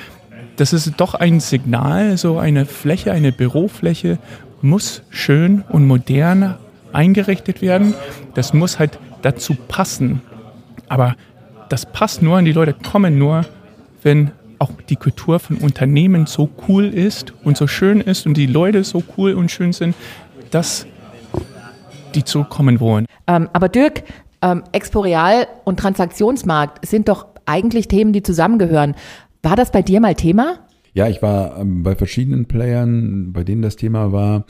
das 0.57 0.73
ist 0.73 0.93
doch 0.97 1.15
ein 1.15 1.39
Signal, 1.39 2.17
so 2.17 2.37
eine 2.37 2.65
Fläche, 2.65 3.11
eine 3.11 3.31
Bürofläche 3.31 4.19
muss 4.61 5.03
schön 5.09 5.63
und 5.69 5.85
modern 5.85 6.55
eingerichtet 6.93 7.61
werden. 7.61 7.93
Das 8.33 8.53
muss 8.53 8.79
halt 8.79 8.97
dazu 9.21 9.55
passen. 9.67 10.21
Aber 10.87 11.15
das 11.69 11.85
passt 11.85 12.21
nur 12.21 12.37
und 12.37 12.45
die 12.45 12.51
Leute 12.51 12.73
kommen 12.73 13.17
nur, 13.17 13.45
wenn 14.03 14.31
auch 14.59 14.71
die 14.87 14.95
Kultur 14.95 15.39
von 15.39 15.57
Unternehmen 15.57 16.25
so 16.25 16.49
cool 16.67 16.85
ist 16.85 17.33
und 17.43 17.57
so 17.57 17.67
schön 17.67 17.99
ist 17.99 18.25
und 18.25 18.35
die 18.35 18.45
Leute 18.45 18.83
so 18.83 19.03
cool 19.17 19.33
und 19.33 19.51
schön 19.51 19.73
sind, 19.73 19.95
dass 20.51 20.85
die 22.15 22.23
zurückkommen 22.23 22.79
wollen. 22.79 23.05
Ähm, 23.27 23.49
aber 23.53 23.69
Dirk, 23.69 24.03
ähm, 24.41 24.63
Exporeal 24.71 25.47
und 25.63 25.79
Transaktionsmarkt 25.79 26.85
sind 26.85 27.09
doch 27.09 27.25
eigentlich 27.45 27.87
Themen, 27.87 28.13
die 28.13 28.23
zusammengehören. 28.23 28.95
War 29.43 29.57
das 29.57 29.71
bei 29.71 29.81
dir 29.81 29.99
mal 29.99 30.15
Thema? 30.15 30.59
Ja, 30.93 31.09
ich 31.09 31.21
war 31.21 31.59
ähm, 31.59 31.83
bei 31.83 31.95
verschiedenen 31.95 32.45
Playern, 32.45 33.33
bei 33.33 33.43
denen 33.43 33.61
das 33.61 33.75
Thema 33.75 34.11
war. 34.13 34.45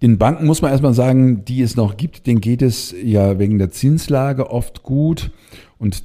Den 0.00 0.16
Banken 0.16 0.46
muss 0.46 0.62
man 0.62 0.70
erstmal 0.70 0.94
sagen, 0.94 1.44
die 1.44 1.60
es 1.60 1.76
noch 1.76 1.96
gibt, 1.96 2.26
denen 2.26 2.40
geht 2.40 2.62
es 2.62 2.94
ja 3.02 3.38
wegen 3.38 3.58
der 3.58 3.70
Zinslage 3.70 4.50
oft 4.50 4.82
gut. 4.82 5.32
Und 5.78 6.04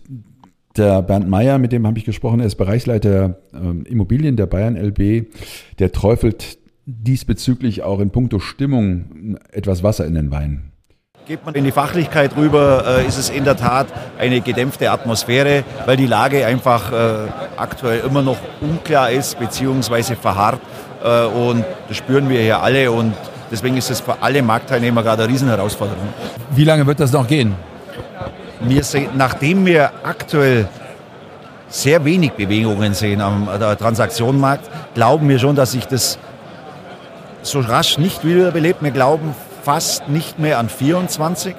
der 0.78 1.02
Bernd 1.04 1.30
Meyer, 1.30 1.60
mit 1.60 1.74
dem 1.74 1.86
habe 1.86 2.00
ich 2.00 2.06
gesprochen, 2.06 2.40
er 2.40 2.48
ist 2.48 2.56
Bereichsleiter 2.56 3.40
äh, 3.54 3.90
Immobilien 3.90 4.36
der 4.36 4.48
Bayern 4.48 4.78
LB, 4.78 5.28
der 5.78 5.92
träufelt 5.92 6.58
diesbezüglich 6.86 7.84
auch 7.84 8.00
in 8.00 8.10
puncto 8.10 8.40
Stimmung 8.40 9.38
etwas 9.52 9.84
Wasser 9.84 10.08
in 10.08 10.16
den 10.16 10.32
Wein. 10.32 10.72
Geht 11.28 11.46
man 11.46 11.54
in 11.54 11.64
die 11.64 11.72
Fachlichkeit 11.72 12.36
rüber, 12.36 12.84
äh, 12.88 13.06
ist 13.06 13.20
es 13.20 13.30
in 13.30 13.44
der 13.44 13.56
Tat 13.56 13.86
eine 14.18 14.42
gedämpfte 14.42 14.90
Atmosphäre, 14.90 15.64
weil 15.86 15.96
die 15.96 16.08
Lage 16.08 16.48
einfach 16.48 16.92
äh, 16.92 17.28
aktuell 17.58 18.00
immer 18.00 18.24
noch 18.24 18.38
unklar 18.60 19.12
ist 19.12 19.38
bzw. 19.38 20.16
verharrt. 20.16 20.60
Äh, 21.04 21.26
und 21.26 21.64
das 21.88 21.98
spüren 21.98 22.28
wir 22.28 22.42
hier 22.42 22.60
alle 22.60 22.92
und 22.92 23.14
deswegen 23.52 23.78
ist 23.78 23.92
es 23.92 24.00
für 24.00 24.20
alle 24.20 24.42
Marktteilnehmer 24.42 25.04
gerade 25.04 25.24
eine 25.24 25.32
Riesenherausforderung. 25.32 26.08
Wie 26.56 26.64
lange 26.64 26.88
wird 26.88 27.00
das 27.00 27.12
noch 27.12 27.28
gehen? 27.28 27.54
Wir 28.62 28.84
sehen, 28.84 29.10
nachdem 29.16 29.64
wir 29.68 29.92
aktuell 30.04 30.68
sehr 31.68 32.04
wenig 32.04 32.32
Bewegungen 32.32 32.96
sehen 32.96 33.22
am 33.22 33.48
Transaktionenmarkt, 33.78 34.68
glauben 34.96 35.30
wir 35.30 35.38
schon, 35.38 35.56
dass 35.56 35.74
sich 35.74 35.86
das 35.86 36.18
so 37.44 37.60
rasch 37.60 38.00
nicht 38.00 38.26
wiederbelebt. 38.26 38.82
Wir 38.82 38.92
glauben 38.92 39.36
fast 39.64 40.08
nicht 40.10 40.40
mehr 40.40 40.60
an 40.60 40.70
24, 40.70 41.56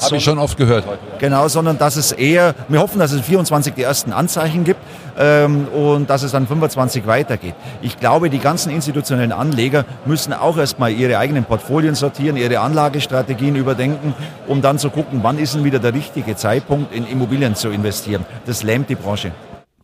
Habe 0.00 0.16
ich 0.16 0.24
schon 0.24 0.38
oft 0.38 0.56
gehört 0.56 0.86
heute. 0.86 0.98
Genau, 1.18 1.48
sondern 1.48 1.78
dass 1.78 1.96
es 1.96 2.12
eher, 2.12 2.54
wir 2.68 2.80
hoffen, 2.80 2.98
dass 2.98 3.12
es 3.12 3.20
24 3.20 3.74
die 3.74 3.82
ersten 3.82 4.12
Anzeichen 4.12 4.64
gibt 4.64 4.80
ähm, 5.18 5.68
und 5.68 6.08
dass 6.08 6.22
es 6.22 6.32
dann 6.32 6.46
25 6.46 7.06
weitergeht. 7.06 7.54
Ich 7.82 7.98
glaube, 7.98 8.30
die 8.30 8.38
ganzen 8.38 8.70
institutionellen 8.70 9.32
Anleger 9.32 9.84
müssen 10.06 10.32
auch 10.32 10.56
erstmal 10.56 10.92
ihre 10.92 11.18
eigenen 11.18 11.44
Portfolien 11.44 11.94
sortieren, 11.94 12.36
ihre 12.36 12.60
Anlagestrategien 12.60 13.56
überdenken, 13.56 14.14
um 14.48 14.62
dann 14.62 14.78
zu 14.78 14.90
gucken, 14.90 15.20
wann 15.22 15.38
ist 15.38 15.54
denn 15.54 15.64
wieder 15.64 15.78
der 15.78 15.94
richtige 15.94 16.36
Zeitpunkt, 16.36 16.94
in 16.94 17.06
Immobilien 17.06 17.54
zu 17.54 17.68
investieren. 17.68 18.24
Das 18.46 18.62
lähmt 18.62 18.88
die 18.88 18.94
Branche. 18.94 19.32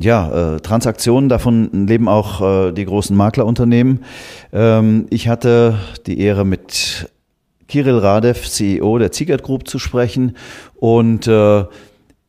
Ja, 0.00 0.54
äh, 0.54 0.60
Transaktionen, 0.60 1.28
davon 1.28 1.86
leben 1.88 2.08
auch 2.08 2.40
äh, 2.40 2.72
die 2.72 2.84
großen 2.84 3.16
Maklerunternehmen. 3.16 4.04
Ähm, 4.52 5.06
ich 5.10 5.28
hatte 5.28 5.76
die 6.06 6.20
Ehre 6.20 6.44
mit 6.44 7.10
Kirill 7.68 7.98
Radev, 7.98 8.48
CEO 8.48 8.98
der 8.98 9.12
Ziegert 9.12 9.42
Group, 9.42 9.68
zu 9.68 9.78
sprechen 9.78 10.36
und 10.74 11.26
äh, 11.28 11.64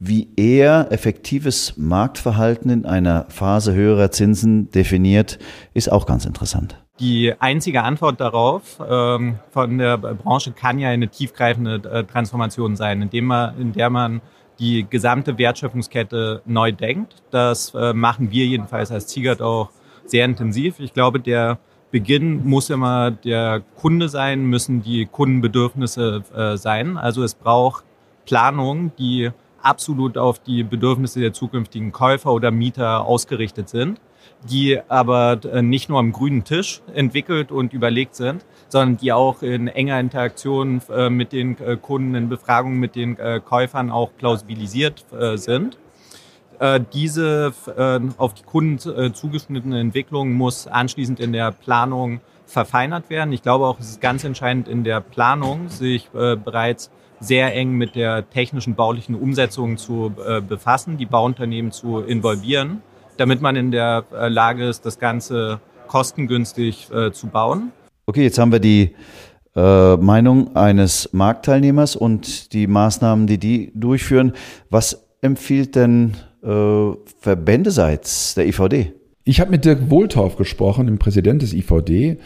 wie 0.02 0.30
er 0.38 0.92
effektives 0.92 1.74
Marktverhalten 1.76 2.70
in 2.70 2.86
einer 2.86 3.26
Phase 3.30 3.74
höherer 3.74 4.12
Zinsen 4.12 4.72
definiert, 4.72 5.40
ist 5.74 5.92
auch 5.92 6.06
ganz 6.06 6.26
interessant. 6.26 6.78
Die 7.00 7.34
einzige 7.40 7.84
Antwort 7.84 8.20
darauf 8.20 8.82
ähm, 8.88 9.40
von 9.52 9.78
der 9.78 9.98
Branche 9.98 10.52
kann 10.52 10.80
ja 10.80 10.90
eine 10.90 11.08
tiefgreifende 11.08 11.82
äh, 11.90 12.04
Transformation 12.04 12.76
sein, 12.76 13.02
indem 13.02 13.26
man, 13.26 13.60
in 13.60 13.74
der 13.74 13.90
man 13.90 14.22
die 14.60 14.86
gesamte 14.90 15.38
Wertschöpfungskette 15.38 16.42
neu 16.46 16.72
denkt. 16.74 17.16
Das 17.32 17.74
äh, 17.74 17.94
machen 17.94 18.32
wir 18.32 18.46
jedenfalls 18.46 18.92
als 18.92 19.08
Ziegert 19.08 19.42
auch 19.42 19.70
sehr 20.06 20.26
intensiv. 20.26 20.80
Ich 20.80 20.94
glaube, 20.94 21.20
der 21.20 21.60
Beginn 21.92 22.48
muss 22.48 22.70
immer 22.70 23.12
der 23.12 23.62
Kunde 23.76 24.10
sein, 24.10 24.46
müssen 24.46 24.84
die 24.84 25.06
Kundenbedürfnisse 25.06 26.24
äh, 26.36 26.58
sein. 26.58 26.98
Also 26.98 27.24
es 27.24 27.34
braucht 27.34 27.84
Planungen, 28.26 28.92
die 29.00 29.32
absolut 29.62 30.18
auf 30.18 30.40
die 30.40 30.64
Bedürfnisse 30.64 31.20
der 31.20 31.34
zukünftigen 31.34 31.92
Käufer 31.92 32.32
oder 32.32 32.52
Mieter 32.52 33.06
ausgerichtet 33.06 33.70
sind, 33.70 34.00
die 34.50 34.80
aber 34.88 35.40
äh, 35.52 35.62
nicht 35.62 35.90
nur 35.90 36.00
am 36.00 36.12
grünen 36.12 36.44
Tisch 36.44 36.82
entwickelt 36.94 37.52
und 37.52 37.74
überlegt 37.74 38.16
sind, 38.16 38.46
sondern 38.68 38.98
die 38.98 39.12
auch 39.12 39.42
in 39.42 39.68
enger 39.68 40.00
Interaktion 40.00 40.82
äh, 40.90 41.10
mit 41.10 41.32
den 41.32 41.60
äh, 41.60 41.78
Kunden, 41.82 42.16
in 42.16 42.30
Befragungen 42.30 42.80
mit 42.80 42.96
den 42.96 43.18
Käufern 43.46 43.92
auch 43.92 44.12
plausibilisiert 44.18 45.06
sind. 45.36 45.78
Diese 46.94 47.54
auf 48.18 48.34
die 48.34 48.44
Kunden 48.44 49.14
zugeschnittene 49.14 49.80
Entwicklung 49.80 50.34
muss 50.34 50.68
anschließend 50.68 51.20
in 51.20 51.32
der 51.32 51.52
Planung 51.52 52.22
verfeinert 52.46 53.10
werden. 53.10 53.32
Ich 53.32 53.42
glaube 53.42 53.66
auch, 53.66 53.80
es 53.80 53.90
ist 53.90 54.02
ganz 54.02 54.24
entscheidend 54.24 54.68
in 54.68 54.84
der 54.84 55.00
Planung, 55.02 55.70
sich 55.70 56.10
bereits 56.10 56.92
sehr 57.20 57.56
eng 57.56 57.74
mit 57.74 57.96
der 57.96 58.30
technischen 58.30 58.76
baulichen 58.76 59.16
Umsetzung 59.16 59.78
zu 59.78 60.14
befassen, 60.48 60.98
die 60.98 61.06
Bauunternehmen 61.06 61.72
zu 61.72 62.00
involvieren, 62.00 62.82
damit 63.18 63.42
man 63.42 63.56
in 63.56 63.72
der 63.72 64.06
Lage 64.12 64.68
ist, 64.68 64.86
das 64.86 65.00
Ganze 65.00 65.60
kostengünstig 65.88 66.90
zu 67.14 67.28
bauen. 67.28 67.72
Okay, 68.06 68.24
jetzt 68.24 68.38
haben 68.40 68.52
wir 68.52 68.60
die 68.60 68.96
äh, 69.56 69.98
Meinung 69.98 70.56
eines 70.56 71.10
Marktteilnehmers 71.14 71.96
und 71.96 72.54
die 72.54 72.68
Maßnahmen, 72.68 73.28
die 73.28 73.38
die 73.38 73.72
durchführen. 73.76 74.34
Was 74.70 75.08
empfiehlt 75.22 75.76
denn 75.76 76.16
äh, 76.44 76.92
Verbändeseits 77.20 78.36
der 78.36 78.48
IVD? 78.48 78.94
Ich 79.24 79.40
habe 79.40 79.52
mit 79.52 79.66
Dirk 79.66 79.90
Wohltorf 79.90 80.36
gesprochen, 80.38 80.88
dem 80.88 81.00
Präsident 81.00 81.42
des 81.42 81.54
IVD 81.54 82.18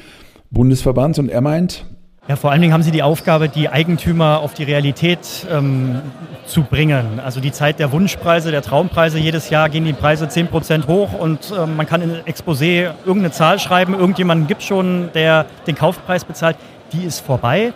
Bundesverbands, 0.51 1.20
und 1.20 1.29
er 1.29 1.41
meint, 1.41 1.86
ja, 2.25 2.38
vor 2.38 2.51
allen 2.51 2.62
Dingen 2.62 2.72
haben 2.72 2.84
sie 2.84 2.91
die 2.91 3.03
Aufgabe, 3.03 3.50
die 3.50 3.67
Eigentümer 3.67 4.39
auf 4.39 4.53
die 4.53 4.63
Realität 4.63 5.20
ähm, 5.51 6.01
zu 6.46 6.63
bringen. 6.63 7.20
Also 7.20 7.41
die 7.41 7.51
Zeit 7.51 7.79
der 7.79 7.91
Wunschpreise, 7.91 8.50
der 8.50 8.62
Traumpreise. 8.62 9.20
Jedes 9.20 9.50
Jahr 9.50 9.67
gehen 9.67 9.84
die 9.84 9.91
Preise 9.91 10.29
10 10.29 10.48
Prozent 10.48 10.88
hoch 10.88 11.12
und 11.12 11.53
ähm, 11.58 11.75
man 11.75 11.86
kann 11.86 12.01
in 12.01 12.12
Exposé 12.22 12.93
irgendeine 13.05 13.32
Zahl 13.32 13.60
schreiben. 13.60 13.93
Irgendjemanden 13.93 14.48
gibt 14.48 14.63
schon, 14.63 15.10
der 15.13 15.48
den 15.67 15.75
Kaufpreis 15.75 16.24
bezahlt. 16.24 16.55
Die 16.93 17.03
ist 17.03 17.20
vorbei. 17.20 17.74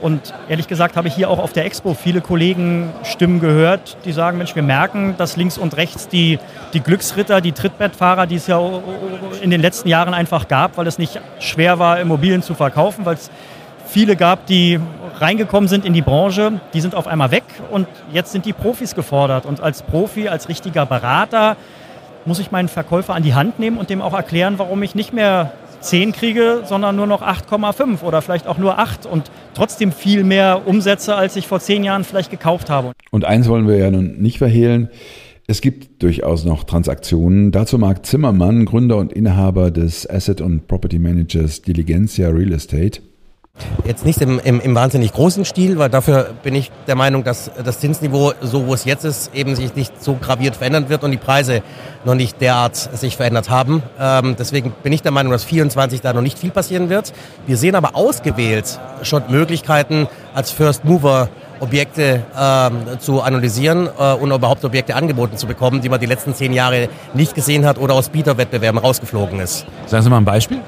Und 0.00 0.32
ehrlich 0.48 0.68
gesagt 0.68 0.96
habe 0.96 1.08
ich 1.08 1.14
hier 1.14 1.28
auch 1.28 1.38
auf 1.38 1.52
der 1.52 1.64
Expo 1.64 1.94
viele 1.94 2.20
Kollegen 2.20 2.90
Stimmen 3.02 3.40
gehört, 3.40 3.96
die 4.04 4.12
sagen, 4.12 4.38
Mensch, 4.38 4.54
wir 4.54 4.62
merken, 4.62 5.14
dass 5.18 5.36
links 5.36 5.58
und 5.58 5.76
rechts 5.76 6.06
die, 6.06 6.38
die 6.72 6.80
Glücksritter, 6.80 7.40
die 7.40 7.52
Trittbettfahrer, 7.52 8.26
die 8.26 8.36
es 8.36 8.46
ja 8.46 8.60
in 9.42 9.50
den 9.50 9.60
letzten 9.60 9.88
Jahren 9.88 10.14
einfach 10.14 10.46
gab, 10.46 10.76
weil 10.76 10.86
es 10.86 10.98
nicht 10.98 11.20
schwer 11.40 11.78
war, 11.78 11.98
Immobilien 11.98 12.42
zu 12.42 12.54
verkaufen, 12.54 13.04
weil 13.06 13.14
es 13.14 13.30
viele 13.86 14.14
gab, 14.14 14.46
die 14.46 14.78
reingekommen 15.18 15.68
sind 15.68 15.84
in 15.84 15.94
die 15.94 16.02
Branche, 16.02 16.60
die 16.74 16.80
sind 16.80 16.94
auf 16.94 17.08
einmal 17.08 17.32
weg 17.32 17.44
und 17.70 17.88
jetzt 18.12 18.30
sind 18.30 18.44
die 18.44 18.52
Profis 18.52 18.94
gefordert. 18.94 19.46
Und 19.46 19.60
als 19.60 19.82
Profi, 19.82 20.28
als 20.28 20.48
richtiger 20.48 20.86
Berater 20.86 21.56
muss 22.24 22.38
ich 22.38 22.52
meinen 22.52 22.68
Verkäufer 22.68 23.14
an 23.14 23.22
die 23.22 23.34
Hand 23.34 23.58
nehmen 23.58 23.78
und 23.78 23.90
dem 23.90 24.02
auch 24.02 24.14
erklären, 24.14 24.58
warum 24.58 24.82
ich 24.82 24.94
nicht 24.94 25.12
mehr 25.12 25.52
10 25.80 26.12
kriege, 26.12 26.62
sondern 26.64 26.96
nur 26.96 27.06
noch 27.06 27.22
8,5 27.22 28.02
oder 28.02 28.22
vielleicht 28.22 28.46
auch 28.46 28.58
nur 28.58 28.78
8 28.78 29.06
und 29.06 29.30
trotzdem 29.54 29.92
viel 29.92 30.24
mehr 30.24 30.66
Umsätze, 30.66 31.14
als 31.14 31.36
ich 31.36 31.46
vor 31.46 31.60
zehn 31.60 31.84
Jahren 31.84 32.04
vielleicht 32.04 32.30
gekauft 32.30 32.70
habe. 32.70 32.92
Und 33.10 33.24
eins 33.24 33.48
wollen 33.48 33.68
wir 33.68 33.76
ja 33.76 33.90
nun 33.90 34.18
nicht 34.18 34.38
verhehlen. 34.38 34.90
Es 35.46 35.62
gibt 35.62 36.02
durchaus 36.02 36.44
noch 36.44 36.64
Transaktionen. 36.64 37.52
Dazu 37.52 37.78
Marc 37.78 38.04
Zimmermann, 38.04 38.66
Gründer 38.66 38.98
und 38.98 39.14
Inhaber 39.14 39.70
des 39.70 40.08
Asset- 40.08 40.42
und 40.42 40.68
Property 40.68 40.98
Managers 40.98 41.62
Diligencia 41.62 42.28
Real 42.28 42.52
Estate. 42.52 43.00
Jetzt 43.84 44.04
nicht 44.04 44.20
im, 44.20 44.38
im, 44.38 44.60
im 44.60 44.74
wahnsinnig 44.74 45.12
großen 45.12 45.44
Stil, 45.44 45.78
weil 45.78 45.88
dafür 45.88 46.34
bin 46.42 46.54
ich 46.54 46.70
der 46.86 46.94
Meinung, 46.94 47.24
dass 47.24 47.50
das 47.64 47.80
Zinsniveau, 47.80 48.32
so 48.40 48.66
wo 48.66 48.74
es 48.74 48.84
jetzt 48.84 49.04
ist, 49.04 49.34
eben 49.34 49.56
sich 49.56 49.74
nicht 49.74 50.02
so 50.02 50.14
graviert 50.14 50.56
verändern 50.56 50.88
wird 50.88 51.04
und 51.04 51.10
die 51.10 51.16
Preise 51.16 51.62
noch 52.04 52.14
nicht 52.14 52.40
derart 52.40 52.76
sich 52.76 53.16
verändert 53.16 53.50
haben. 53.50 53.82
Ähm, 53.98 54.36
deswegen 54.38 54.72
bin 54.82 54.92
ich 54.92 55.02
der 55.02 55.12
Meinung, 55.12 55.32
dass 55.32 55.44
24 55.44 56.00
da 56.00 56.12
noch 56.12 56.22
nicht 56.22 56.38
viel 56.38 56.50
passieren 56.50 56.90
wird. 56.90 57.12
Wir 57.46 57.56
sehen 57.56 57.74
aber 57.74 57.96
ausgewählt 57.96 58.78
schon 59.02 59.22
Möglichkeiten 59.28 60.08
als 60.34 60.50
First 60.50 60.84
Mover 60.84 61.28
Objekte 61.60 62.22
ähm, 62.38 63.00
zu 63.00 63.22
analysieren 63.22 63.88
äh, 63.98 64.14
und 64.14 64.30
überhaupt 64.30 64.64
Objekte 64.64 64.94
angeboten 64.94 65.36
zu 65.36 65.46
bekommen, 65.46 65.80
die 65.80 65.88
man 65.88 66.00
die 66.00 66.06
letzten 66.06 66.34
zehn 66.34 66.52
Jahre 66.52 66.88
nicht 67.14 67.34
gesehen 67.34 67.66
hat 67.66 67.78
oder 67.78 67.94
aus 67.94 68.10
Bieterwettbewerben 68.10 68.78
rausgeflogen 68.78 69.40
ist. 69.40 69.66
Sagen 69.86 70.02
Sie 70.02 70.10
mal 70.10 70.18
ein 70.18 70.24
Beispiel. 70.24 70.60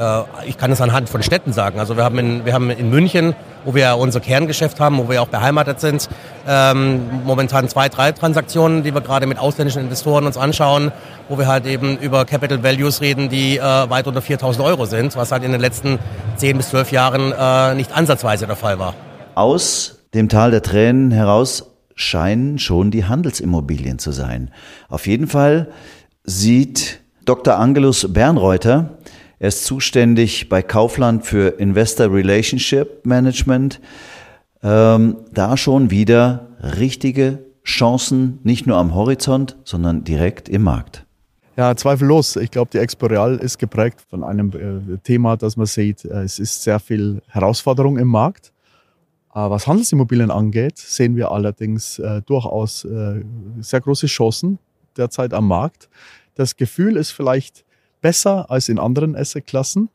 Äh, 0.00 0.22
ich 0.46 0.56
kann 0.56 0.72
es 0.72 0.80
anhand 0.80 1.08
von 1.08 1.22
Städten 1.22 1.52
sagen. 1.52 1.78
Also 1.78 1.96
wir 1.96 2.04
haben 2.04 2.18
in, 2.18 2.46
wir 2.46 2.54
haben 2.54 2.70
in 2.70 2.88
München, 2.88 3.34
wo 3.64 3.74
wir 3.74 3.96
unser 3.98 4.20
Kerngeschäft 4.20 4.80
haben, 4.80 4.96
wo 4.98 5.10
wir 5.10 5.20
auch 5.20 5.28
beheimatet 5.28 5.80
sind, 5.80 6.08
ähm, 6.48 7.02
momentan 7.24 7.68
zwei, 7.68 7.88
drei 7.90 8.12
Transaktionen, 8.12 8.82
die 8.82 8.94
wir 8.94 9.02
gerade 9.02 9.26
mit 9.26 9.38
ausländischen 9.38 9.82
Investoren 9.82 10.24
uns 10.24 10.38
anschauen, 10.38 10.90
wo 11.28 11.38
wir 11.38 11.46
halt 11.46 11.66
eben 11.66 11.98
über 11.98 12.24
Capital 12.24 12.62
Values 12.62 13.02
reden, 13.02 13.28
die 13.28 13.58
äh, 13.58 13.62
weit 13.62 14.06
unter 14.06 14.22
4000 14.22 14.64
Euro 14.64 14.86
sind, 14.86 15.16
was 15.16 15.32
halt 15.32 15.44
in 15.44 15.52
den 15.52 15.60
letzten 15.60 15.98
10 16.36 16.56
bis 16.56 16.70
12 16.70 16.92
Jahren 16.92 17.32
äh, 17.38 17.74
nicht 17.74 17.92
ansatzweise 17.94 18.46
der 18.46 18.56
Fall 18.56 18.78
war. 18.78 18.94
Aus 19.34 19.98
dem 20.14 20.28
Tal 20.28 20.50
der 20.50 20.62
Tränen 20.62 21.10
heraus 21.10 21.66
scheinen 21.94 22.58
schon 22.58 22.90
die 22.90 23.04
Handelsimmobilien 23.04 23.98
zu 23.98 24.12
sein. 24.12 24.50
Auf 24.88 25.06
jeden 25.06 25.26
Fall 25.26 25.68
sieht 26.24 27.00
Dr. 27.26 27.58
Angelus 27.58 28.12
Bernreuter 28.12 28.96
er 29.40 29.48
ist 29.48 29.64
zuständig 29.64 30.50
bei 30.50 30.62
Kaufland 30.62 31.24
für 31.24 31.58
Investor 31.58 32.12
Relationship 32.12 33.06
Management. 33.06 33.80
Ähm, 34.62 35.16
da 35.32 35.56
schon 35.56 35.90
wieder 35.90 36.48
richtige 36.76 37.38
Chancen, 37.64 38.38
nicht 38.42 38.66
nur 38.66 38.76
am 38.76 38.94
Horizont, 38.94 39.56
sondern 39.64 40.04
direkt 40.04 40.50
im 40.50 40.62
Markt. 40.62 41.06
Ja, 41.56 41.74
zweifellos. 41.74 42.36
Ich 42.36 42.50
glaube, 42.50 42.70
die 42.70 42.78
Expo 42.78 43.06
Real 43.06 43.36
ist 43.36 43.58
geprägt 43.58 44.04
von 44.10 44.24
einem 44.24 44.50
äh, 44.92 44.98
Thema, 44.98 45.38
das 45.38 45.56
man 45.56 45.66
sieht. 45.66 46.04
Äh, 46.04 46.22
es 46.22 46.38
ist 46.38 46.62
sehr 46.62 46.78
viel 46.78 47.22
Herausforderung 47.28 47.96
im 47.96 48.08
Markt. 48.08 48.52
Äh, 49.34 49.38
was 49.38 49.66
Handelsimmobilien 49.66 50.30
angeht, 50.30 50.76
sehen 50.76 51.16
wir 51.16 51.30
allerdings 51.30 51.98
äh, 51.98 52.20
durchaus 52.26 52.84
äh, 52.84 53.24
sehr 53.60 53.80
große 53.80 54.06
Chancen 54.06 54.58
derzeit 54.98 55.32
am 55.32 55.48
Markt. 55.48 55.88
Das 56.34 56.56
Gefühl 56.56 56.98
ist 56.98 57.12
vielleicht 57.12 57.64
besser 58.00 58.50
als 58.50 58.68
in 58.68 58.78
anderen 58.78 59.16
Assetklassen. 59.16 59.88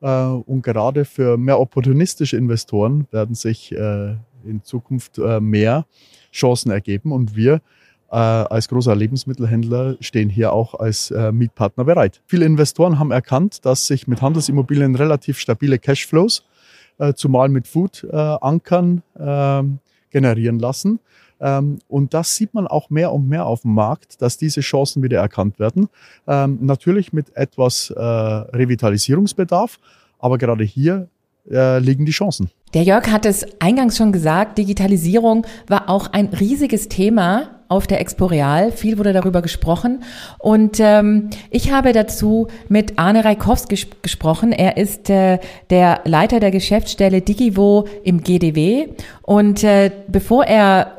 Äh, 0.00 0.06
und 0.06 0.62
gerade 0.62 1.04
für 1.04 1.36
mehr 1.36 1.60
opportunistische 1.60 2.36
Investoren 2.36 3.06
werden 3.10 3.34
sich 3.34 3.72
äh, 3.72 4.16
in 4.44 4.62
Zukunft 4.62 5.18
äh, 5.18 5.40
mehr 5.40 5.86
Chancen 6.32 6.70
ergeben. 6.70 7.12
Und 7.12 7.36
wir 7.36 7.60
als 8.10 8.68
großer 8.68 8.96
Lebensmittelhändler 8.96 9.98
stehen 10.00 10.30
hier 10.30 10.54
auch 10.54 10.74
als 10.74 11.12
Mietpartner 11.30 11.84
bereit. 11.84 12.22
Viele 12.24 12.46
Investoren 12.46 12.98
haben 12.98 13.10
erkannt, 13.10 13.66
dass 13.66 13.86
sich 13.86 14.08
mit 14.08 14.22
Handelsimmobilien 14.22 14.94
relativ 14.94 15.38
stabile 15.38 15.78
Cashflows, 15.78 16.46
zumal 17.16 17.50
mit 17.50 17.68
Food-Ankern, 17.68 19.02
generieren 20.10 20.58
lassen. 20.58 21.00
Ähm, 21.40 21.78
und 21.88 22.14
das 22.14 22.36
sieht 22.36 22.54
man 22.54 22.66
auch 22.66 22.90
mehr 22.90 23.12
und 23.12 23.28
mehr 23.28 23.46
auf 23.46 23.62
dem 23.62 23.74
Markt, 23.74 24.20
dass 24.22 24.36
diese 24.36 24.60
Chancen 24.60 25.02
wieder 25.02 25.18
erkannt 25.18 25.58
werden. 25.58 25.88
Ähm, 26.26 26.58
natürlich 26.62 27.12
mit 27.12 27.36
etwas 27.36 27.90
äh, 27.90 28.00
Revitalisierungsbedarf, 28.02 29.78
aber 30.18 30.38
gerade 30.38 30.64
hier 30.64 31.08
äh, 31.50 31.78
liegen 31.78 32.04
die 32.04 32.12
Chancen. 32.12 32.50
Der 32.74 32.82
Jörg 32.82 33.10
hat 33.10 33.24
es 33.24 33.46
eingangs 33.60 33.96
schon 33.96 34.12
gesagt, 34.12 34.58
Digitalisierung 34.58 35.46
war 35.66 35.88
auch 35.88 36.12
ein 36.12 36.26
riesiges 36.26 36.88
Thema 36.88 37.58
auf 37.68 37.86
der 37.86 38.00
Exporeal. 38.00 38.72
Viel 38.72 38.98
wurde 38.98 39.12
darüber 39.12 39.42
gesprochen. 39.42 40.02
Und 40.38 40.78
ähm, 40.80 41.30
ich 41.50 41.70
habe 41.70 41.92
dazu 41.92 42.48
mit 42.68 42.98
Arne 42.98 43.24
Reikowski 43.24 43.68
ges 43.68 43.86
gesprochen. 44.02 44.52
Er 44.52 44.76
ist 44.76 45.10
äh, 45.10 45.38
der 45.70 46.00
Leiter 46.04 46.40
der 46.40 46.50
Geschäftsstelle 46.50 47.20
Digivo 47.20 47.86
im 48.04 48.22
GDW. 48.22 48.88
Und 49.22 49.64
äh, 49.64 49.90
bevor 50.08 50.44
er 50.44 50.97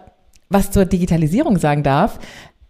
was 0.49 0.71
zur 0.71 0.85
Digitalisierung 0.85 1.57
sagen 1.57 1.83
darf, 1.83 2.19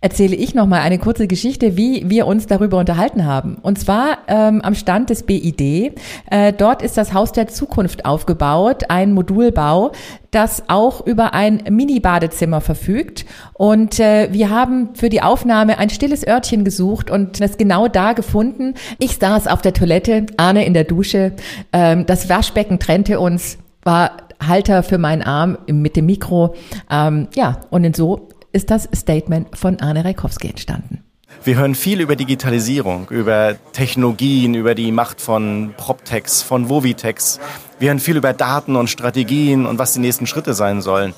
erzähle 0.02 0.36
ich 0.36 0.56
noch 0.56 0.66
mal 0.66 0.80
eine 0.80 0.98
kurze 0.98 1.28
Geschichte, 1.28 1.76
wie 1.76 2.10
wir 2.10 2.26
uns 2.26 2.48
darüber 2.48 2.78
unterhalten 2.78 3.26
haben. 3.26 3.58
Und 3.62 3.80
zwar 3.80 4.20
ähm, 4.28 4.62
am 4.62 4.74
Stand 4.74 5.10
des 5.10 5.24
BID. 5.24 6.00
Äh, 6.32 6.54
dort 6.54 6.82
ist 6.82 6.96
das 6.96 7.14
Haus 7.14 7.34
der 7.34 7.50
Zukunft 7.50 8.06
aufgebaut, 8.06 8.86
ein 8.88 9.12
Modulbau, 9.12 9.92
das 10.32 10.64
auch 10.70 11.06
über 11.06 11.34
ein 11.34 11.64
Mini-Badezimmer 11.70 12.62
verfügt. 12.62 13.26
Und 13.54 14.00
äh, 14.00 14.30
wir 14.32 14.50
haben 14.50 14.96
für 14.96 15.10
die 15.10 15.22
Aufnahme 15.22 15.78
ein 15.80 15.90
stilles 15.90 16.26
Örtchen 16.26 16.64
gesucht 16.64 17.12
und 17.12 17.42
das 17.42 17.58
genau 17.58 17.90
da 17.90 18.14
gefunden. 18.14 18.76
Ich 19.00 19.18
saß 19.18 19.48
auf 19.48 19.62
der 19.62 19.74
Toilette, 19.74 20.28
Arne 20.38 20.66
in 20.66 20.74
der 20.74 20.86
Dusche. 20.86 21.34
Ähm, 21.74 22.06
das 22.06 22.30
Waschbecken 22.30 22.80
trennte 22.80 23.20
uns, 23.20 23.58
war 23.84 24.29
Halter 24.46 24.84
für 24.84 24.98
meinen 24.98 25.22
Arm 25.22 25.58
mit 25.68 25.96
dem 25.96 26.06
Mikro. 26.06 26.56
Ähm, 26.90 27.28
ja, 27.36 27.62
und 27.70 27.96
so 27.96 28.30
ist 28.52 28.72
das 28.72 28.90
Statement 28.96 29.58
von 29.58 29.80
Arne 29.80 30.06
Reikowski 30.06 30.48
entstanden. 30.50 31.04
Wir 31.44 31.58
hören 31.58 31.76
viel 31.76 32.02
über 32.02 32.16
Digitalisierung, 32.16 33.08
über 33.10 33.56
Technologien, 33.72 34.56
über 34.56 34.76
die 34.76 34.92
Macht 34.92 35.22
von 35.22 35.74
PropTechs, 35.78 36.42
von 36.42 36.70
Vovitex. 36.70 37.40
Wir 37.78 37.90
hören 37.90 38.00
viel 38.00 38.18
über 38.18 38.34
Daten 38.34 38.76
und 38.76 38.90
Strategien 38.90 39.66
und 39.66 39.80
was 39.80 39.94
die 39.94 40.00
nächsten 40.00 40.28
Schritte 40.28 40.54
sein 40.54 40.82
sollen. 40.82 41.14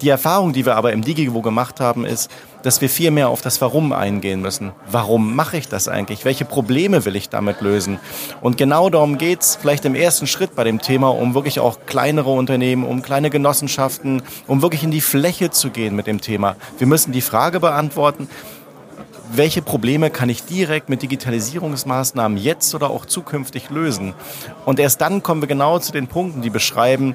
Die 0.00 0.08
Erfahrung, 0.08 0.54
die 0.54 0.64
wir 0.64 0.76
aber 0.76 0.92
im 0.92 1.02
Digivo 1.02 1.42
gemacht 1.42 1.80
haben, 1.80 2.06
ist, 2.06 2.30
dass 2.62 2.80
wir 2.80 2.88
viel 2.88 3.10
mehr 3.10 3.28
auf 3.28 3.42
das 3.42 3.60
Warum 3.60 3.92
eingehen 3.92 4.40
müssen. 4.40 4.72
Warum 4.90 5.34
mache 5.34 5.56
ich 5.56 5.68
das 5.68 5.88
eigentlich? 5.88 6.24
Welche 6.24 6.44
Probleme 6.44 7.04
will 7.04 7.16
ich 7.16 7.28
damit 7.28 7.60
lösen? 7.60 7.98
Und 8.40 8.56
genau 8.56 8.90
darum 8.90 9.18
geht 9.18 9.42
es 9.42 9.56
vielleicht 9.56 9.84
im 9.84 9.94
ersten 9.94 10.26
Schritt 10.26 10.54
bei 10.54 10.64
dem 10.64 10.80
Thema, 10.80 11.08
um 11.08 11.34
wirklich 11.34 11.60
auch 11.60 11.78
kleinere 11.86 12.30
Unternehmen, 12.30 12.84
um 12.84 13.02
kleine 13.02 13.30
Genossenschaften, 13.30 14.22
um 14.46 14.62
wirklich 14.62 14.82
in 14.82 14.90
die 14.90 15.00
Fläche 15.00 15.50
zu 15.50 15.70
gehen 15.70 15.96
mit 15.96 16.06
dem 16.06 16.20
Thema. 16.20 16.56
Wir 16.78 16.86
müssen 16.86 17.12
die 17.12 17.20
Frage 17.20 17.60
beantworten, 17.60 18.28
welche 19.32 19.62
Probleme 19.62 20.10
kann 20.10 20.28
ich 20.28 20.44
direkt 20.44 20.88
mit 20.88 21.02
Digitalisierungsmaßnahmen 21.02 22.36
jetzt 22.36 22.74
oder 22.74 22.90
auch 22.90 23.06
zukünftig 23.06 23.70
lösen? 23.70 24.14
Und 24.64 24.80
erst 24.80 25.00
dann 25.00 25.22
kommen 25.22 25.40
wir 25.40 25.46
genau 25.46 25.78
zu 25.78 25.92
den 25.92 26.08
Punkten, 26.08 26.42
die 26.42 26.50
beschreiben, 26.50 27.14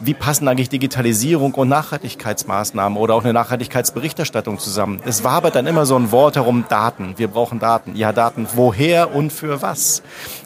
wie 0.00 0.14
passen 0.14 0.46
eigentlich 0.46 0.68
Digitalisierung 0.68 1.54
und 1.54 1.68
Nachhaltigkeitsmaßnahmen 1.68 2.96
oder 2.96 3.14
auch 3.14 3.24
eine 3.24 3.32
Nachhaltigkeitsberichterstattung 3.32 4.58
zusammen? 4.58 5.00
Es 5.04 5.24
war 5.24 5.32
aber 5.32 5.50
dann 5.50 5.66
immer 5.66 5.86
so 5.86 5.96
ein 5.96 6.12
Wort 6.12 6.36
herum, 6.36 6.64
Daten. 6.68 7.14
Wir 7.16 7.28
brauchen 7.28 7.58
Daten. 7.58 7.96
Ja, 7.96 8.12
Daten. 8.12 8.46
Woher 8.54 9.14
und 9.14 9.32
für 9.32 9.60
was? 9.60 10.02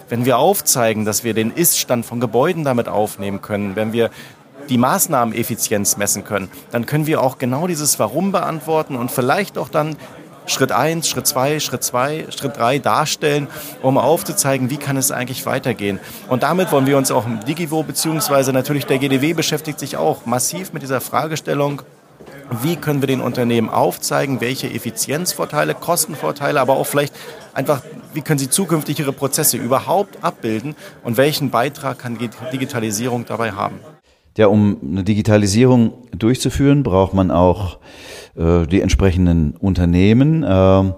Wenn 0.09 0.25
wir 0.25 0.39
aufzeigen, 0.39 1.05
dass 1.05 1.23
wir 1.25 1.35
den 1.35 1.53
Iststand 1.53 2.07
von 2.07 2.21
Gebäuden 2.21 2.65
damit 2.65 2.89
aufnehmen 2.89 3.43
können, 3.43 3.77
wenn 3.77 3.93
wir 3.93 4.11
die 4.69 4.79
Maßnahmeneffizienz 4.79 5.97
messen 5.97 6.25
können, 6.25 6.49
dann 6.71 6.87
können 6.87 7.07
wir 7.07 7.21
auch 7.21 7.39
genau 7.39 7.67
dieses 7.67 7.99
Warum 7.99 8.33
beantworten 8.33 8.97
und 8.97 9.11
vielleicht 9.11 9.59
auch 9.59 9.69
dann 9.69 9.97
Schritt 10.47 10.73
eins, 10.73 11.09
Schritt 11.09 11.27
zwei, 11.27 11.61
Schritt 11.61 11.83
zwei, 11.83 12.27
Schritt 12.31 12.57
drei 12.57 12.79
darstellen, 12.79 13.49
um 13.81 13.99
aufzuzeigen, 13.99 14.71
wie 14.71 14.77
kann 14.77 14.97
es 14.97 15.11
eigentlich 15.11 15.47
weitergehen. 15.47 16.01
Und 16.29 16.43
damit 16.43 16.73
wollen 16.73 16.87
wir 16.87 16.99
uns 16.99 17.11
auch 17.11 17.27
im 17.27 17.45
Digivo 17.45 17.83
beziehungsweise 17.83 18.53
natürlich 18.53 18.87
der 18.87 18.99
GDW 18.99 19.35
beschäftigt 19.35 19.79
sich 19.79 19.97
auch 19.97 20.27
massiv 20.27 20.73
mit 20.73 20.83
dieser 20.83 21.01
Fragestellung, 21.01 21.83
wie 22.63 22.77
können 22.77 23.01
wir 23.01 23.07
den 23.07 23.21
Unternehmen 23.21 23.71
aufzeigen, 23.71 24.41
welche 24.41 24.69
Effizienzvorteile, 24.69 25.75
Kostenvorteile, 25.75 26.61
aber 26.61 26.77
auch 26.77 26.87
vielleicht 26.87 27.15
einfach, 27.55 27.83
wie 28.13 28.21
können 28.21 28.39
sie 28.39 28.51
zukünftig 28.51 28.99
ihre 28.99 29.13
Prozesse 29.13 29.57
überhaupt 29.57 30.23
abbilden 30.23 30.75
und 31.03 31.17
welchen 31.17 31.51
Beitrag 31.51 31.99
kann 31.99 32.19
Digitalisierung 32.53 33.25
dabei 33.27 33.53
haben. 33.53 33.79
Ja, 34.37 34.47
um 34.47 34.79
eine 34.83 35.05
Digitalisierung 35.05 35.93
durchzuführen, 36.17 36.83
braucht 36.83 37.13
man 37.13 37.31
auch 37.31 37.79
äh, 38.37 38.67
die 38.67 38.81
entsprechenden 38.81 39.57
Unternehmen. 39.57 40.43
Äh, 40.43 40.93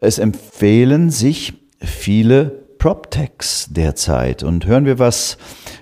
es 0.00 0.18
empfehlen 0.18 1.10
sich 1.10 1.54
viele 1.80 2.64
PropTechs 2.78 3.68
derzeit. 3.70 4.42
Und 4.42 4.66
hören 4.66 4.84
wir, 4.84 4.98
was 4.98 5.38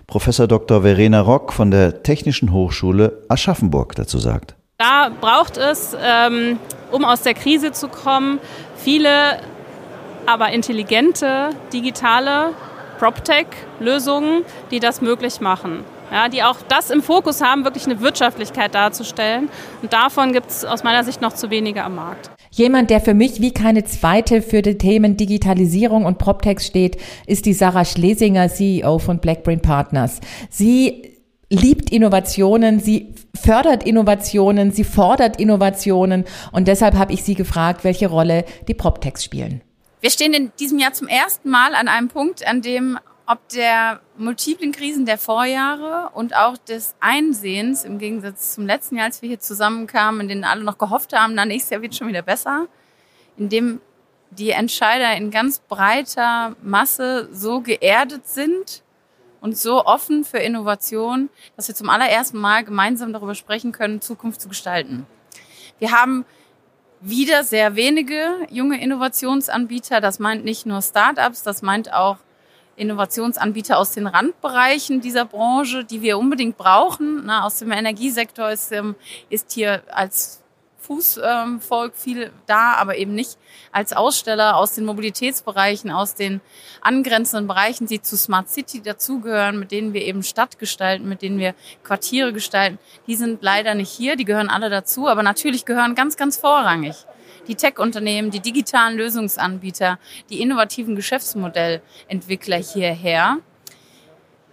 Professor 0.07 0.47
Dr. 0.47 0.83
Verena 0.83 1.21
Rock 1.21 1.53
von 1.53 1.71
der 1.71 2.03
Technischen 2.03 2.53
Hochschule 2.53 3.23
Aschaffenburg 3.29 3.95
dazu 3.95 4.19
sagt. 4.19 4.55
Da 4.79 5.11
braucht 5.21 5.57
es, 5.57 5.97
ähm, 6.01 6.59
um 6.91 7.05
aus 7.05 7.23
der 7.23 7.35
Krise 7.35 7.73
zu 7.73 7.89
kommen, 7.89 8.39
viele, 8.77 9.41
aber 10.27 10.51
intelligente 10.51 11.51
digitale 11.73 12.51
PropTech-Lösungen, 12.99 14.45
die 14.71 14.79
das 14.79 15.01
möglich 15.01 15.41
machen 15.41 15.85
ja, 16.13 16.29
die 16.29 16.43
auch 16.43 16.59
das 16.69 16.91
im 16.91 17.03
Fokus 17.03 17.41
haben, 17.41 17.65
wirklich 17.65 17.87
eine 17.87 18.01
Wirtschaftlichkeit 18.01 18.75
darzustellen. 18.75 19.49
Und 19.81 19.93
davon 19.93 20.33
gibt 20.33 20.51
es 20.51 20.65
aus 20.65 20.85
meiner 20.85 21.05
Sicht 21.05 21.23
noch 21.23 21.33
zu 21.33 21.51
wenige 21.51 21.83
am 21.83 21.95
Markt. 21.95 22.31
Jemand, 22.51 22.91
der 22.91 23.01
für 23.01 23.15
mich 23.15 23.41
wie 23.41 23.53
keine 23.53 23.85
zweite 23.85 24.43
für 24.43 24.61
die 24.61 24.77
Themen 24.77 25.17
Digitalisierung 25.17 26.05
und 26.05 26.19
PropTech 26.19 26.61
steht, 26.61 26.99
ist 27.27 27.47
die 27.47 27.55
Sarah 27.55 27.87
Schlesinger, 27.87 28.51
CEO 28.51 28.99
von 28.99 29.21
Blackbrain 29.21 29.63
Partners. 29.63 30.21
Sie 30.51 31.17
liebt 31.49 31.91
Innovationen, 31.91 32.79
sie 32.79 33.15
fördert 33.35 33.85
Innovationen, 33.85 34.71
sie 34.71 34.85
fordert 34.85 35.41
Innovationen 35.41 36.25
und 36.53 36.69
deshalb 36.69 36.95
habe 36.95 37.15
ich 37.15 37.25
sie 37.25 37.35
gefragt, 37.35 37.85
welche 37.85 38.09
Rolle 38.09 38.45
die 38.69 38.75
PropTechs 38.75 39.25
spielen. 39.25 39.63
Wir 40.01 40.11
stehen 40.11 40.35
in 40.35 40.53
diesem 40.59 40.79
Jahr 40.79 40.93
zum 40.93 41.09
ersten 41.09 41.49
Mal 41.49 41.75
an 41.75 41.89
einem 41.89 42.09
Punkt, 42.09 42.47
an 42.47 42.61
dem 42.61 42.99
ob 43.27 43.49
der 43.51 44.01
multiplen 44.23 44.73
Krisen 44.73 45.07
der 45.07 45.19
Vorjahre 45.19 46.11
und 46.15 46.35
auch 46.35 46.57
des 46.57 46.95
Einsehens 47.01 47.85
im 47.85 47.99
Gegensatz 47.99 48.55
zum 48.55 48.67
letzten 48.67 48.97
Jahr, 48.97 49.07
als 49.07 49.23
wir 49.23 49.29
hier 49.29 49.41
zusammenkamen, 49.41 50.23
in 50.23 50.29
denen 50.29 50.45
alle 50.45 50.65
noch 50.65 50.79
gehofft 50.79 51.13
haben, 51.13 51.35
na 51.35 51.45
nächstes 51.45 51.71
Jahr 51.71 51.83
wird 51.83 51.95
schon 51.95 52.09
wieder 52.09 52.23
besser, 52.23 52.67
in 53.37 53.49
dem 53.49 53.81
die 54.31 54.51
Entscheider 54.51 55.15
in 55.17 55.31
ganz 55.31 55.59
breiter 55.59 56.57
Masse 56.63 57.29
so 57.33 57.61
geerdet 57.61 58.27
sind 58.27 58.83
und 59.43 59.59
so 59.59 59.85
offen 59.85 60.25
für 60.25 60.39
Innovation, 60.39 61.29
dass 61.57 61.69
wir 61.69 61.75
zum 61.75 61.91
allerersten 61.91 62.39
Mal 62.39 62.65
gemeinsam 62.65 63.13
darüber 63.13 63.35
sprechen 63.35 63.73
können, 63.73 64.01
Zukunft 64.01 64.41
zu 64.41 64.49
gestalten. 64.49 65.07
Wir 65.79 65.93
haben 65.93 66.25
wieder 67.01 67.43
sehr 67.43 67.75
wenige 67.75 68.47
junge 68.51 68.81
Innovationsanbieter. 68.81 70.01
Das 70.01 70.21
meint 70.21 70.45
nicht 70.45 70.65
nur 70.65 70.81
Startups, 70.81 71.43
das 71.43 71.61
meint 71.61 71.93
auch 71.93 72.19
Innovationsanbieter 72.77 73.79
aus 73.79 73.93
den 73.93 74.07
Randbereichen 74.07 75.01
dieser 75.01 75.25
Branche, 75.25 75.85
die 75.85 76.03
wir 76.03 76.19
unbedingt 76.19 76.57
brauchen. 76.57 77.27
Na, 77.27 77.45
aus 77.45 77.59
dem 77.59 77.73
Energiesektor 77.73 78.51
ist, 78.51 78.73
ähm, 78.73 78.95
ist 79.29 79.53
hier 79.53 79.83
als 79.91 80.43
Fußvolk 80.83 81.95
viel 81.95 82.33
da, 82.47 82.75
aber 82.75 82.97
eben 82.97 83.15
nicht 83.15 83.39
als 83.71 83.93
Aussteller 83.93 84.57
aus 84.57 84.75
den 84.75 84.85
Mobilitätsbereichen, 84.85 85.91
aus 85.91 86.15
den 86.15 86.41
angrenzenden 86.81 87.47
Bereichen, 87.47 87.87
die 87.87 88.03
zu 88.03 88.17
Smart 88.17 88.51
City 88.51 88.83
dazugehören, 88.83 89.59
mit 89.59 89.71
denen 89.71 89.93
wir 89.93 90.03
eben 90.03 90.23
Stadt 90.23 90.59
gestalten, 90.59 91.09
mit 91.09 91.23
denen 91.23 91.39
wir 91.39 91.55
Quartiere 91.85 92.33
gestalten. 92.33 92.79
Die 93.07 93.15
sind 93.15 93.43
leider 93.43 93.75
nicht 93.75 93.91
hier, 93.91 94.17
die 94.17 94.25
gehören 94.25 94.51
alle 94.51 94.71
dazu, 94.71 95.09
aber 95.09 95.23
natürlich 95.23 95.65
gehören 95.65 95.95
ganz, 95.95 96.17
ganz 96.17 96.37
vorrangig 96.37 97.07
die 97.49 97.55
Tech-Unternehmen, 97.55 98.31
die 98.31 98.41
digitalen 98.41 98.97
Lösungsanbieter, 98.97 99.99
die 100.31 100.41
innovativen 100.41 100.97
Geschäftsmodellentwickler 100.97 102.57
hierher. 102.59 103.39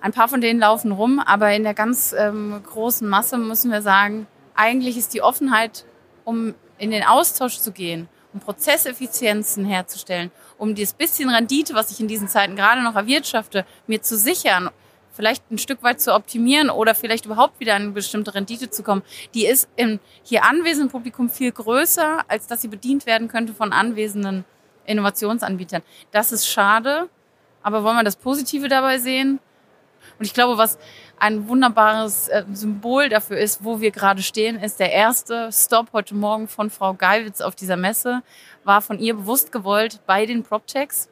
Ein 0.01 0.13
paar 0.13 0.27
von 0.27 0.41
denen 0.41 0.59
laufen 0.59 0.91
rum, 0.91 1.19
aber 1.19 1.51
in 1.53 1.63
der 1.63 1.73
ganz 1.73 2.13
ähm, 2.17 2.61
großen 2.65 3.07
Masse 3.07 3.37
müssen 3.37 3.71
wir 3.71 3.81
sagen, 3.81 4.27
eigentlich 4.55 4.97
ist 4.97 5.13
die 5.13 5.21
Offenheit, 5.21 5.85
um 6.23 6.55
in 6.77 6.91
den 6.91 7.03
Austausch 7.03 7.57
zu 7.59 7.71
gehen, 7.71 8.07
um 8.33 8.39
Prozesseffizienzen 8.39 9.65
herzustellen, 9.65 10.31
um 10.57 10.75
dieses 10.75 10.93
bisschen 10.93 11.29
Rendite, 11.29 11.73
was 11.73 11.91
ich 11.91 11.99
in 11.99 12.07
diesen 12.07 12.27
Zeiten 12.27 12.55
gerade 12.55 12.81
noch 12.81 12.95
erwirtschafte, 12.95 13.65
mir 13.87 14.01
zu 14.01 14.17
sichern 14.17 14.69
vielleicht 15.19 15.51
ein 15.51 15.57
Stück 15.57 15.83
weit 15.83 15.99
zu 15.99 16.15
optimieren 16.15 16.69
oder 16.69 16.95
vielleicht 16.95 17.25
überhaupt 17.25 17.59
wieder 17.59 17.75
eine 17.75 17.89
bestimmte 17.89 18.33
Rendite 18.33 18.69
zu 18.69 18.83
kommen, 18.83 19.03
die 19.33 19.45
ist 19.45 19.67
im 19.75 19.99
hier 20.23 20.45
anwesenden 20.45 20.89
Publikum 20.89 21.29
viel 21.29 21.51
größer, 21.51 22.23
als 22.29 22.47
dass 22.47 22.61
sie 22.61 22.69
bedient 22.69 23.05
werden 23.05 23.27
könnte 23.27 23.53
von 23.53 23.73
anwesenden 23.73 24.45
Innovationsanbietern. 24.85 25.81
Das 26.11 26.31
ist 26.31 26.47
schade, 26.47 27.09
aber 27.61 27.83
wollen 27.83 27.97
wir 27.97 28.05
das 28.05 28.15
Positive 28.15 28.69
dabei 28.69 28.97
sehen? 28.97 29.39
Und 30.17 30.25
ich 30.25 30.33
glaube, 30.33 30.57
was 30.57 30.79
ein 31.19 31.49
wunderbares 31.49 32.29
äh, 32.29 32.45
Symbol 32.53 33.09
dafür 33.09 33.39
ist, 33.39 33.61
wo 33.61 33.81
wir 33.81 33.91
gerade 33.91 34.21
stehen, 34.23 34.57
ist 34.57 34.79
der 34.79 34.93
erste 34.93 35.51
Stop 35.51 35.91
heute 35.91 36.15
Morgen 36.15 36.47
von 36.47 36.69
Frau 36.69 36.93
Geiwitz 36.93 37.41
auf 37.41 37.55
dieser 37.55 37.75
Messe, 37.75 38.23
war 38.63 38.81
von 38.81 38.99
ihr 38.99 39.15
bewusst 39.15 39.51
gewollt 39.51 39.99
bei 40.05 40.25
den 40.25 40.43
PropTechs 40.43 41.09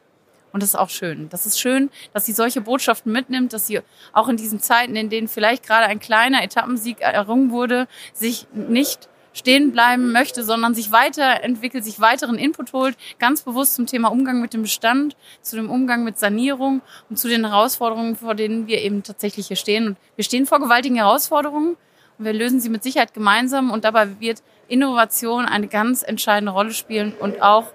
Und 0.52 0.62
das 0.62 0.70
ist 0.70 0.76
auch 0.76 0.90
schön. 0.90 1.28
Das 1.28 1.46
ist 1.46 1.60
schön, 1.60 1.90
dass 2.12 2.26
sie 2.26 2.32
solche 2.32 2.60
Botschaften 2.60 3.12
mitnimmt, 3.12 3.52
dass 3.52 3.66
sie 3.66 3.80
auch 4.12 4.28
in 4.28 4.36
diesen 4.36 4.60
Zeiten, 4.60 4.96
in 4.96 5.10
denen 5.10 5.28
vielleicht 5.28 5.66
gerade 5.66 5.86
ein 5.86 6.00
kleiner 6.00 6.42
Etappensieg 6.42 7.00
errungen 7.00 7.50
wurde, 7.50 7.86
sich 8.14 8.46
nicht 8.52 9.08
stehen 9.38 9.72
bleiben 9.72 10.12
möchte, 10.12 10.42
sondern 10.42 10.74
sich 10.74 10.90
weiterentwickelt, 10.90 11.84
sich 11.84 12.00
weiteren 12.00 12.36
Input 12.36 12.72
holt, 12.72 12.96
ganz 13.18 13.42
bewusst 13.42 13.74
zum 13.74 13.86
Thema 13.86 14.08
Umgang 14.08 14.40
mit 14.40 14.52
dem 14.52 14.62
Bestand, 14.62 15.16
zu 15.42 15.56
dem 15.56 15.70
Umgang 15.70 16.04
mit 16.04 16.18
Sanierung 16.18 16.82
und 17.08 17.18
zu 17.18 17.28
den 17.28 17.46
Herausforderungen, 17.46 18.16
vor 18.16 18.34
denen 18.34 18.66
wir 18.66 18.80
eben 18.80 19.02
tatsächlich 19.02 19.46
hier 19.46 19.56
stehen. 19.56 19.88
Und 19.88 19.96
wir 20.16 20.24
stehen 20.24 20.46
vor 20.46 20.60
gewaltigen 20.60 20.96
Herausforderungen 20.96 21.76
und 22.18 22.24
wir 22.24 22.32
lösen 22.32 22.60
sie 22.60 22.68
mit 22.68 22.82
Sicherheit 22.82 23.14
gemeinsam 23.14 23.70
und 23.70 23.84
dabei 23.84 24.20
wird 24.20 24.42
Innovation 24.66 25.46
eine 25.46 25.68
ganz 25.68 26.02
entscheidende 26.02 26.52
Rolle 26.52 26.72
spielen 26.72 27.14
und 27.18 27.40
auch 27.40 27.72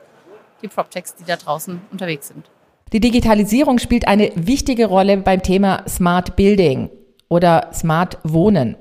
die 0.61 0.67
PropTechs, 0.67 1.15
die 1.15 1.25
da 1.25 1.37
draußen 1.37 1.81
unterwegs 1.91 2.27
sind. 2.27 2.49
Die 2.93 2.99
Digitalisierung 2.99 3.79
spielt 3.79 4.07
eine 4.07 4.31
wichtige 4.35 4.85
Rolle 4.85 5.17
beim 5.17 5.41
Thema 5.41 5.83
Smart 5.87 6.35
Building 6.35 6.89
oder 7.27 7.69
Smart 7.73 8.19
Wohnen. 8.23 8.77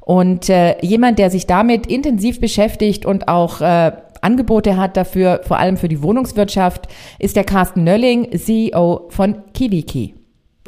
Und 0.00 0.48
äh, 0.48 0.80
jemand, 0.82 1.18
der 1.18 1.30
sich 1.30 1.48
damit 1.48 1.88
intensiv 1.88 2.40
beschäftigt 2.40 3.04
und 3.04 3.26
auch 3.26 3.60
äh, 3.60 3.90
Angebote 4.22 4.76
hat 4.76 4.96
dafür, 4.96 5.40
vor 5.42 5.58
allem 5.58 5.76
für 5.76 5.88
die 5.88 6.00
Wohnungswirtschaft, 6.00 6.86
ist 7.18 7.34
der 7.34 7.42
Carsten 7.42 7.82
Nölling, 7.82 8.30
CEO 8.38 9.08
von 9.08 9.42
KiwiKey. 9.52 10.14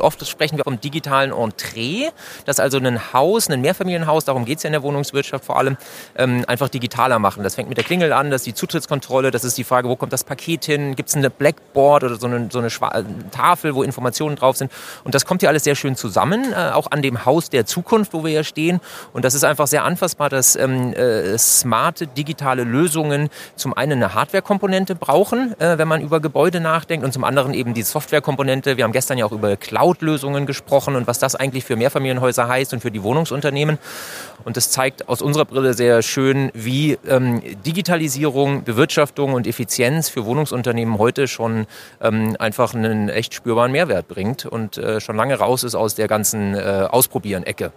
Oft 0.01 0.27
sprechen 0.27 0.57
wir 0.57 0.65
vom 0.65 0.81
digitalen 0.81 1.33
Entree, 1.33 2.11
dass 2.45 2.61
also 2.61 2.79
ein 2.79 3.13
Haus, 3.13 3.49
ein 3.51 3.61
Mehrfamilienhaus, 3.61 4.25
darum 4.25 4.45
geht 4.45 4.59
es 4.59 4.63
ja 4.63 4.69
in 4.69 4.73
der 4.73 4.83
Wohnungswirtschaft 4.83 5.45
vor 5.45 5.59
allem, 5.59 5.77
ähm, 6.17 6.45
einfach 6.47 6.69
digitaler 6.69 7.19
machen. 7.19 7.43
Das 7.43 7.55
fängt 7.55 7.69
mit 7.69 7.79
der 7.79 7.85
Klingel 7.85 8.13
an, 8.13 8.31
das 8.31 8.43
ist 8.43 8.47
die 8.47 8.55
Zutrittskontrolle, 8.55 9.31
das 9.31 9.45
ist 9.45 9.57
die 9.59 9.65
Frage, 9.65 9.89
wo 9.89 9.97
kommt 9.97 10.13
das 10.13 10.25
Paket 10.25 10.65
hin, 10.65 10.97
gibt 10.97 11.09
es 11.09 11.17
eine 11.17 11.31
Blackboard 11.31 12.05
oder 12.05 12.17
so 12.17 12.27
eine, 12.27 12.49
so 12.51 12.59
eine 12.59 12.69
äh, 12.69 13.05
Tafel, 13.31 13.75
wo 13.75 13.83
Informationen 13.83 14.37
drauf 14.37 14.57
sind. 14.57 14.71
Und 15.05 15.15
das 15.15 15.25
kommt 15.25 15.43
ja 15.43 15.49
alles 15.49 15.65
sehr 15.65 15.75
schön 15.75 15.97
zusammen, 15.97 16.53
äh, 16.53 16.71
auch 16.73 16.91
an 16.91 17.03
dem 17.03 17.25
Haus 17.25 17.51
der 17.51 17.67
Zukunft, 17.67 18.13
wo 18.13 18.25
wir 18.25 18.33
ja 18.33 18.45
stehen. 18.45 18.81
Und 19.13 19.25
das 19.25 19.35
ist 19.35 19.45
einfach 19.45 19.67
sehr 19.67 19.85
anfassbar, 19.85 20.29
dass 20.29 20.57
ähm, 20.57 20.93
äh, 20.93 21.37
smarte 21.39 22.07
digitale 22.07 22.65
Lösungen 22.65 23.29
zum 23.57 23.75
einen 23.75 24.03
eine 24.03 24.15
Hardware-Komponente 24.15 24.95
brauchen, 24.95 25.59
äh, 25.61 25.79
wenn 25.79 25.89
man 25.89 26.01
über 26.01 26.21
Gebäude 26.21 26.61
nachdenkt, 26.61 27.05
und 27.05 27.13
zum 27.13 27.25
anderen 27.25 27.55
eben 27.55 27.75
die 27.75 27.83
Software-Komponente. 27.83 28.77
Wir 28.77 28.85
haben 28.85 28.93
gestern 28.93 29.19
ja 29.19 29.25
auch 29.25 29.33
über 29.33 29.57
Cloud 29.57 29.88
Cloud-Lösungen 29.88 30.44
gesprochen 30.46 30.96
und 30.96 31.07
was 31.07 31.18
das 31.18 31.35
eigentlich 31.35 31.64
für 31.64 31.77
Mehrfamilienhäuser 31.77 32.46
heißt 32.46 32.72
und 32.74 32.81
für 32.81 32.90
die 32.90 33.03
Wohnungsunternehmen. 33.03 33.79
Und 34.44 34.57
das 34.57 34.70
zeigt 34.70 35.09
aus 35.09 35.22
unserer 35.22 35.46
Brille 35.46 35.74
sehr 35.74 36.03
schön, 36.03 36.51
wie 36.55 36.98
ähm, 37.09 37.42
Digitalisierung, 37.64 38.64
Bewirtschaftung 38.64 39.33
und 39.33 39.46
Effizienz 39.46 40.09
für 40.09 40.24
Wohnungsunternehmen 40.24 40.98
heute 40.98 41.27
schon 41.27 41.66
ähm, 42.01 42.37
einfach 42.38 42.74
einen 42.74 43.09
echt 43.09 43.35
spürbaren 43.35 43.72
Mehrwert 43.72 44.09
bringt 44.09 44.44
und 44.44 44.77
äh, 44.77 45.01
schon 45.01 45.16
lange 45.16 45.37
raus 45.37 45.64
ist 45.64 45.74
aus 45.74 45.94
der 45.94 46.09
ganzen 46.09 46.55
äh, 46.55 46.87
Ausprobieren-Ecke. 46.90 47.72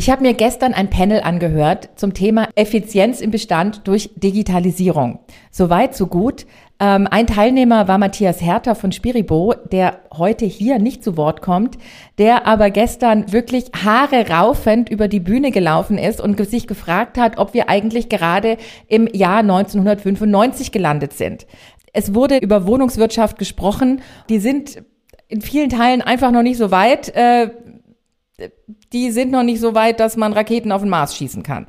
Ich 0.00 0.08
habe 0.08 0.22
mir 0.22 0.32
gestern 0.32 0.72
ein 0.72 0.88
Panel 0.88 1.20
angehört 1.20 1.90
zum 1.96 2.14
Thema 2.14 2.48
Effizienz 2.54 3.20
im 3.20 3.30
Bestand 3.30 3.86
durch 3.86 4.08
Digitalisierung. 4.16 5.18
Soweit, 5.50 5.94
so 5.94 6.06
gut. 6.06 6.46
Ähm, 6.80 7.06
ein 7.10 7.26
Teilnehmer 7.26 7.86
war 7.86 7.98
Matthias 7.98 8.40
Herter 8.40 8.74
von 8.74 8.92
Spiribo, 8.92 9.54
der 9.70 9.98
heute 10.16 10.46
hier 10.46 10.78
nicht 10.78 11.04
zu 11.04 11.18
Wort 11.18 11.42
kommt, 11.42 11.76
der 12.16 12.46
aber 12.46 12.70
gestern 12.70 13.30
wirklich 13.30 13.66
Haare 13.84 14.26
raufend 14.30 14.88
über 14.88 15.06
die 15.06 15.20
Bühne 15.20 15.50
gelaufen 15.50 15.98
ist 15.98 16.22
und 16.22 16.42
sich 16.48 16.66
gefragt 16.66 17.18
hat, 17.18 17.36
ob 17.36 17.52
wir 17.52 17.68
eigentlich 17.68 18.08
gerade 18.08 18.56
im 18.88 19.06
Jahr 19.06 19.40
1995 19.40 20.72
gelandet 20.72 21.12
sind. 21.12 21.46
Es 21.92 22.14
wurde 22.14 22.38
über 22.38 22.66
Wohnungswirtschaft 22.66 23.38
gesprochen. 23.38 24.00
Die 24.30 24.38
sind 24.38 24.82
in 25.28 25.42
vielen 25.42 25.68
Teilen 25.68 26.00
einfach 26.00 26.30
noch 26.30 26.42
nicht 26.42 26.56
so 26.56 26.70
weit. 26.70 27.12
Die 28.92 29.10
sind 29.10 29.30
noch 29.30 29.42
nicht 29.42 29.60
so 29.60 29.74
weit, 29.74 30.00
dass 30.00 30.16
man 30.16 30.32
Raketen 30.32 30.72
auf 30.72 30.82
den 30.82 30.90
Mars 30.90 31.16
schießen 31.16 31.42
kann. 31.42 31.66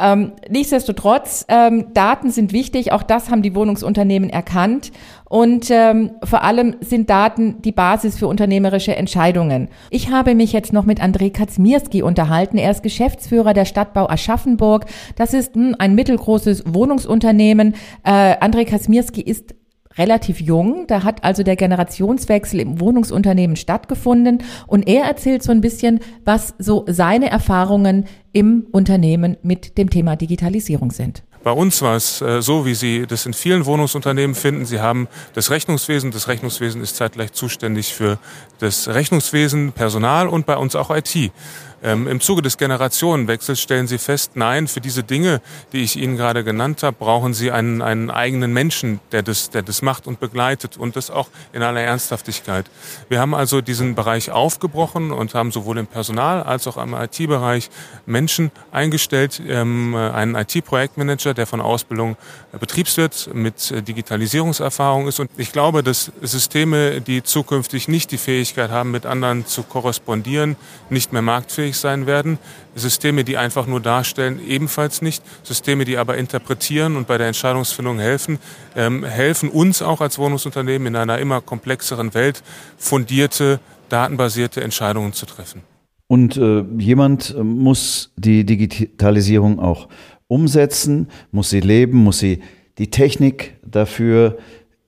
Ähm, 0.00 0.32
nichtsdestotrotz, 0.48 1.44
ähm, 1.48 1.92
Daten 1.92 2.30
sind 2.30 2.52
wichtig, 2.52 2.92
auch 2.92 3.02
das 3.02 3.30
haben 3.30 3.42
die 3.42 3.54
Wohnungsunternehmen 3.54 4.30
erkannt. 4.30 4.90
Und 5.28 5.70
ähm, 5.70 6.12
vor 6.24 6.42
allem 6.42 6.76
sind 6.80 7.10
Daten 7.10 7.60
die 7.62 7.72
Basis 7.72 8.18
für 8.18 8.26
unternehmerische 8.26 8.96
Entscheidungen. 8.96 9.68
Ich 9.90 10.10
habe 10.10 10.34
mich 10.34 10.52
jetzt 10.52 10.72
noch 10.72 10.84
mit 10.84 11.00
André 11.02 11.30
Kaczmierski 11.30 12.02
unterhalten. 12.02 12.58
Er 12.58 12.70
ist 12.70 12.82
Geschäftsführer 12.82 13.54
der 13.54 13.64
Stadtbau 13.64 14.08
Aschaffenburg. 14.08 14.86
Das 15.16 15.34
ist 15.34 15.56
mh, 15.56 15.68
hm, 15.68 15.76
ein 15.78 15.94
mittelgroßes 15.94 16.64
Wohnungsunternehmen. 16.66 17.74
Äh, 18.04 18.36
André 18.38 18.64
Kaczmierski 18.64 19.20
ist 19.20 19.54
relativ 19.98 20.40
jung. 20.40 20.86
Da 20.86 21.02
hat 21.02 21.24
also 21.24 21.42
der 21.42 21.56
Generationswechsel 21.56 22.60
im 22.60 22.80
Wohnungsunternehmen 22.80 23.56
stattgefunden. 23.56 24.42
Und 24.66 24.88
er 24.88 25.04
erzählt 25.04 25.42
so 25.42 25.52
ein 25.52 25.60
bisschen, 25.60 26.00
was 26.24 26.54
so 26.58 26.84
seine 26.88 27.30
Erfahrungen 27.30 28.06
im 28.32 28.66
Unternehmen 28.72 29.36
mit 29.42 29.78
dem 29.78 29.90
Thema 29.90 30.16
Digitalisierung 30.16 30.90
sind. 30.90 31.22
Bei 31.42 31.50
uns 31.50 31.82
war 31.82 31.96
es 31.96 32.20
äh, 32.20 32.40
so, 32.40 32.66
wie 32.66 32.74
Sie 32.74 33.04
das 33.06 33.26
in 33.26 33.34
vielen 33.34 33.66
Wohnungsunternehmen 33.66 34.36
finden. 34.36 34.64
Sie 34.64 34.80
haben 34.80 35.08
das 35.34 35.50
Rechnungswesen. 35.50 36.12
Das 36.12 36.28
Rechnungswesen 36.28 36.80
ist 36.80 36.94
zeitgleich 36.94 37.32
zuständig 37.32 37.92
für 37.92 38.18
das 38.60 38.86
Rechnungswesen, 38.86 39.72
Personal 39.72 40.28
und 40.28 40.46
bei 40.46 40.56
uns 40.56 40.76
auch 40.76 40.90
IT. 40.90 41.32
Ähm, 41.82 42.06
Im 42.06 42.20
Zuge 42.20 42.42
des 42.42 42.58
Generationenwechsels 42.58 43.60
stellen 43.60 43.88
Sie 43.88 43.98
fest, 43.98 44.32
nein, 44.34 44.68
für 44.68 44.80
diese 44.80 45.02
Dinge, 45.02 45.40
die 45.72 45.82
ich 45.82 45.96
Ihnen 45.96 46.16
gerade 46.16 46.44
genannt 46.44 46.82
habe, 46.82 46.96
brauchen 46.98 47.34
Sie 47.34 47.50
einen, 47.50 47.82
einen 47.82 48.10
eigenen 48.10 48.52
Menschen, 48.52 49.00
der 49.10 49.22
das, 49.22 49.50
der 49.50 49.62
das 49.62 49.82
macht 49.82 50.06
und 50.06 50.20
begleitet 50.20 50.76
und 50.76 50.94
das 50.94 51.10
auch 51.10 51.28
in 51.52 51.62
aller 51.62 51.80
Ernsthaftigkeit. 51.80 52.66
Wir 53.08 53.18
haben 53.18 53.34
also 53.34 53.60
diesen 53.60 53.96
Bereich 53.96 54.30
aufgebrochen 54.30 55.10
und 55.10 55.34
haben 55.34 55.50
sowohl 55.50 55.78
im 55.78 55.88
Personal 55.88 56.42
als 56.42 56.68
auch 56.68 56.76
im 56.76 56.94
IT-Bereich 56.94 57.68
Menschen 58.06 58.52
eingestellt, 58.70 59.42
ähm, 59.44 59.96
einen 59.96 60.36
IT-Projektmanager, 60.36 61.34
der 61.34 61.46
von 61.46 61.60
Ausbildung 61.60 62.16
Betriebswirt 62.58 63.30
mit 63.34 63.88
Digitalisierungserfahrung 63.88 65.08
ist. 65.08 65.18
Und 65.18 65.30
ich 65.36 65.50
glaube, 65.50 65.82
dass 65.82 66.12
Systeme, 66.20 67.00
die 67.00 67.22
zukünftig 67.22 67.88
nicht 67.88 68.12
die 68.12 68.18
Fähigkeit 68.18 68.70
haben, 68.70 68.92
mit 68.92 69.04
anderen 69.04 69.46
zu 69.46 69.64
korrespondieren, 69.64 70.56
nicht 70.90 71.12
mehr 71.12 71.22
marktfähig 71.22 71.71
unfähig 71.72 71.76
sein 71.76 72.06
werden. 72.06 72.38
Systeme, 72.74 73.24
die 73.24 73.36
einfach 73.36 73.66
nur 73.66 73.80
darstellen, 73.80 74.40
ebenfalls 74.46 75.02
nicht. 75.02 75.22
Systeme, 75.42 75.84
die 75.84 75.98
aber 75.98 76.16
interpretieren 76.16 76.96
und 76.96 77.06
bei 77.06 77.18
der 77.18 77.26
Entscheidungsfindung 77.26 77.98
helfen, 77.98 78.38
ähm, 78.76 79.04
helfen 79.04 79.50
uns 79.50 79.82
auch 79.82 80.00
als 80.00 80.18
Wohnungsunternehmen 80.18 80.88
in 80.88 80.96
einer 80.96 81.18
immer 81.18 81.40
komplexeren 81.40 82.14
Welt 82.14 82.42
fundierte, 82.76 83.60
datenbasierte 83.88 84.62
Entscheidungen 84.62 85.12
zu 85.12 85.26
treffen. 85.26 85.62
Und 86.08 86.36
äh, 86.36 86.64
jemand 86.78 87.34
äh, 87.34 87.42
muss 87.42 88.12
die 88.16 88.44
Digitalisierung 88.44 89.58
auch 89.60 89.88
umsetzen, 90.28 91.08
muss 91.30 91.50
sie 91.50 91.60
leben, 91.60 91.98
muss 91.98 92.18
sie 92.18 92.40
die 92.78 92.90
Technik 92.90 93.54
dafür 93.64 94.38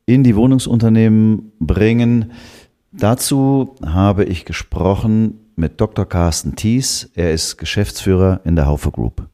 in 0.07 0.23
die 0.23 0.37
Wohnungsunternehmen 0.37 1.53
bringen. 1.61 2.33
Dazu 2.93 3.75
habe 3.85 4.25
ich 4.25 4.45
gesprochen 4.45 5.44
mit 5.57 5.81
Dr. 5.81 6.09
Carsten 6.09 6.57
Thies. 6.57 7.11
Er 7.15 7.33
ist 7.33 7.57
Geschäftsführer 7.57 8.41
in 8.45 8.57
der 8.57 8.67
Haufe 8.67 8.91
Group. 8.91 9.27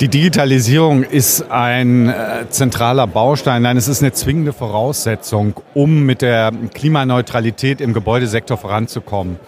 Die 0.00 0.08
Digitalisierung 0.08 1.02
ist 1.02 1.50
ein 1.50 2.08
äh, 2.08 2.46
zentraler 2.48 3.06
Baustein, 3.06 3.62
nein, 3.62 3.76
es 3.76 3.88
ist 3.88 4.02
eine 4.02 4.12
zwingende 4.12 4.52
Voraussetzung, 4.52 5.54
um 5.74 6.04
mit 6.04 6.22
der 6.22 6.52
Klimaneutralität 6.72 7.80
im 7.80 7.92
Gebäudesektor 7.92 8.56
voranzukommen. 8.56 9.38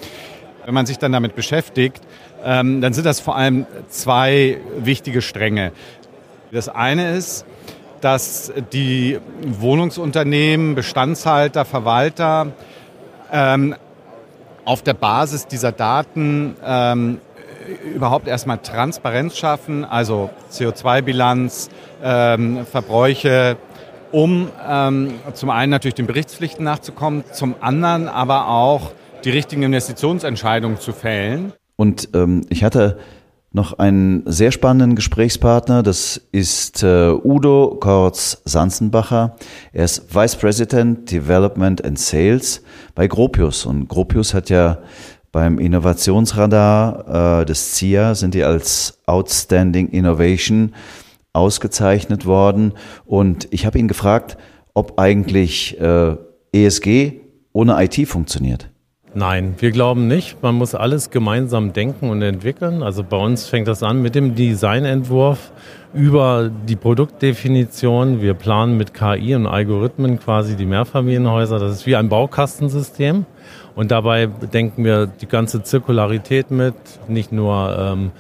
Wenn 0.64 0.75
man 0.75 0.85
sich 0.87 0.98
dann 0.98 1.12
damit 1.12 1.35
beschäftigt, 1.35 2.03
ähm, 2.44 2.81
dann 2.81 2.92
sind 2.92 3.07
das 3.07 3.20
vor 3.20 3.37
allem 3.37 3.66
zwei 3.88 4.59
wichtige 4.79 5.22
Stränge. 5.22 5.72
Das 6.51 6.68
eine 6.68 7.16
ist, 7.16 7.46
dass 8.03 8.53
die 8.72 9.18
Wohnungsunternehmen, 9.42 10.75
Bestandshalter, 10.75 11.64
Verwalter 11.64 12.48
ähm, 13.33 13.75
auf 14.64 14.83
der 14.83 14.94
Basis 14.94 15.46
dieser 15.46 15.72
Daten 15.72 16.57
ähm, 16.64 17.18
überhaupt 17.94 18.29
erstmal 18.29 18.59
Transparenz 18.59 19.37
schaffen, 19.37 19.85
also 19.85 20.31
CO2-Bilanz, 20.51 21.70
ähm, 22.03 22.66
Verbräuche, 22.66 23.57
um 24.11 24.48
ähm, 24.68 25.14
zum 25.33 25.51
einen 25.51 25.70
natürlich 25.70 25.94
den 25.94 26.07
Berichtspflichten 26.07 26.64
nachzukommen, 26.64 27.25
zum 27.33 27.55
anderen 27.61 28.09
aber 28.09 28.48
auch 28.48 28.92
die 29.25 29.31
richtigen 29.31 29.62
Investitionsentscheidungen 29.62 30.79
zu 30.79 30.92
fällen. 30.92 31.53
Und 31.77 32.11
ähm, 32.14 32.42
ich 32.48 32.64
hatte 32.64 32.98
noch 33.52 33.78
einen 33.78 34.22
sehr 34.26 34.50
spannenden 34.50 34.96
Gesprächspartner. 34.96 35.82
Das 35.82 36.20
ist 36.32 36.82
äh, 36.82 37.10
Udo 37.10 37.76
Kortz-Sanzenbacher. 37.80 39.36
Er 39.72 39.84
ist 39.84 40.14
Vice 40.14 40.36
President 40.36 41.10
Development 41.10 41.84
and 41.84 41.98
Sales 41.98 42.62
bei 42.94 43.06
Gropius. 43.06 43.66
Und 43.66 43.88
Gropius 43.88 44.34
hat 44.34 44.50
ja 44.50 44.78
beim 45.32 45.58
Innovationsradar 45.58 47.40
äh, 47.40 47.44
des 47.46 47.74
CIA 47.74 48.14
sind 48.14 48.34
die 48.34 48.44
als 48.44 48.98
Outstanding 49.06 49.88
Innovation 49.88 50.74
ausgezeichnet 51.32 52.26
worden. 52.26 52.72
Und 53.04 53.48
ich 53.50 53.66
habe 53.66 53.78
ihn 53.78 53.88
gefragt, 53.88 54.36
ob 54.74 54.98
eigentlich 54.98 55.78
äh, 55.80 56.16
ESG 56.52 57.20
ohne 57.52 57.82
IT 57.82 58.08
funktioniert? 58.08 58.71
Nein, 59.14 59.57
wir 59.59 59.72
glauben 59.72 60.09
nicht. 60.09 60.42
Man 60.42 60.55
muss 60.55 60.75
alles 60.75 61.11
gemeinsam 61.11 61.75
denken 61.75 62.09
und 62.09 62.22
entwickeln. 62.22 62.83
Also 62.83 63.05
bei 63.05 63.18
uns 63.18 63.46
fängt 63.46 63.68
das 63.68 63.83
an 63.83 64.01
mit 64.01 64.14
dem 64.14 64.35
Designentwurf 64.35 65.53
über 65.92 66.51
die 66.51 66.77
Produktdefinition. 66.77 68.22
Wir 68.22 68.33
planen 68.33 68.79
mit 68.79 68.94
KI 68.94 69.35
und 69.35 69.46
Algorithmen 69.46 70.18
quasi 70.18 70.57
die 70.57 70.64
Mehrfamilienhäuser. 70.64 71.59
Das 71.59 71.72
ist 71.72 71.87
wie 71.87 71.94
ein 71.94 72.09
Baukastensystem. 72.09 73.27
Und 73.75 73.90
dabei 73.90 74.27
denken 74.27 74.83
wir 74.83 75.07
die 75.07 75.27
ganze 75.27 75.62
Zirkularität 75.62 76.51
mit, 76.51 76.75
nicht 77.09 77.33
nur 77.33 77.77
ähm, 77.79 78.12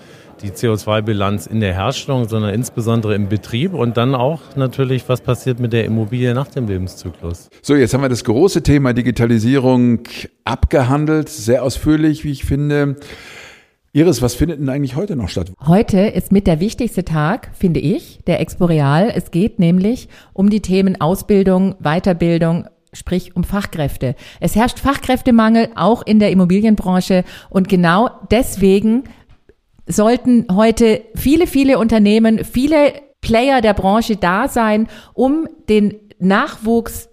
die 0.42 0.50
CO2-Bilanz 0.50 1.46
in 1.46 1.60
der 1.60 1.72
Herstellung, 1.72 2.28
sondern 2.28 2.52
insbesondere 2.52 3.14
im 3.14 3.28
Betrieb 3.28 3.74
und 3.74 3.96
dann 3.96 4.14
auch 4.14 4.40
natürlich, 4.56 5.08
was 5.08 5.20
passiert 5.20 5.60
mit 5.60 5.72
der 5.72 5.84
Immobilie 5.84 6.34
nach 6.34 6.48
dem 6.48 6.66
Lebenszyklus. 6.66 7.48
So, 7.62 7.74
jetzt 7.74 7.94
haben 7.94 8.02
wir 8.02 8.08
das 8.08 8.24
große 8.24 8.62
Thema 8.62 8.92
Digitalisierung 8.92 10.00
abgehandelt, 10.44 11.28
sehr 11.28 11.62
ausführlich, 11.62 12.24
wie 12.24 12.32
ich 12.32 12.44
finde. 12.44 12.96
Iris, 13.92 14.22
was 14.22 14.34
findet 14.34 14.58
denn 14.58 14.70
eigentlich 14.70 14.96
heute 14.96 15.16
noch 15.16 15.28
statt? 15.28 15.52
Heute 15.66 16.00
ist 16.00 16.32
mit 16.32 16.46
der 16.46 16.60
wichtigste 16.60 17.04
Tag, 17.04 17.50
finde 17.54 17.78
ich, 17.80 18.20
der 18.26 18.40
Exporeal. 18.40 19.12
Es 19.14 19.30
geht 19.30 19.58
nämlich 19.58 20.08
um 20.32 20.48
die 20.48 20.60
Themen 20.60 21.00
Ausbildung, 21.00 21.74
Weiterbildung, 21.78 22.66
sprich 22.94 23.36
um 23.36 23.44
Fachkräfte. 23.44 24.14
Es 24.40 24.56
herrscht 24.56 24.78
Fachkräftemangel 24.78 25.68
auch 25.74 26.06
in 26.06 26.18
der 26.18 26.30
Immobilienbranche 26.30 27.24
und 27.50 27.68
genau 27.68 28.10
deswegen 28.30 29.04
sollten 29.86 30.46
heute 30.50 31.02
viele, 31.14 31.46
viele 31.46 31.78
Unternehmen, 31.78 32.44
viele 32.44 32.92
Player 33.20 33.60
der 33.60 33.74
Branche 33.74 34.16
da 34.16 34.48
sein, 34.48 34.88
um 35.14 35.46
den 35.68 35.94
Nachwuchs 36.18 37.08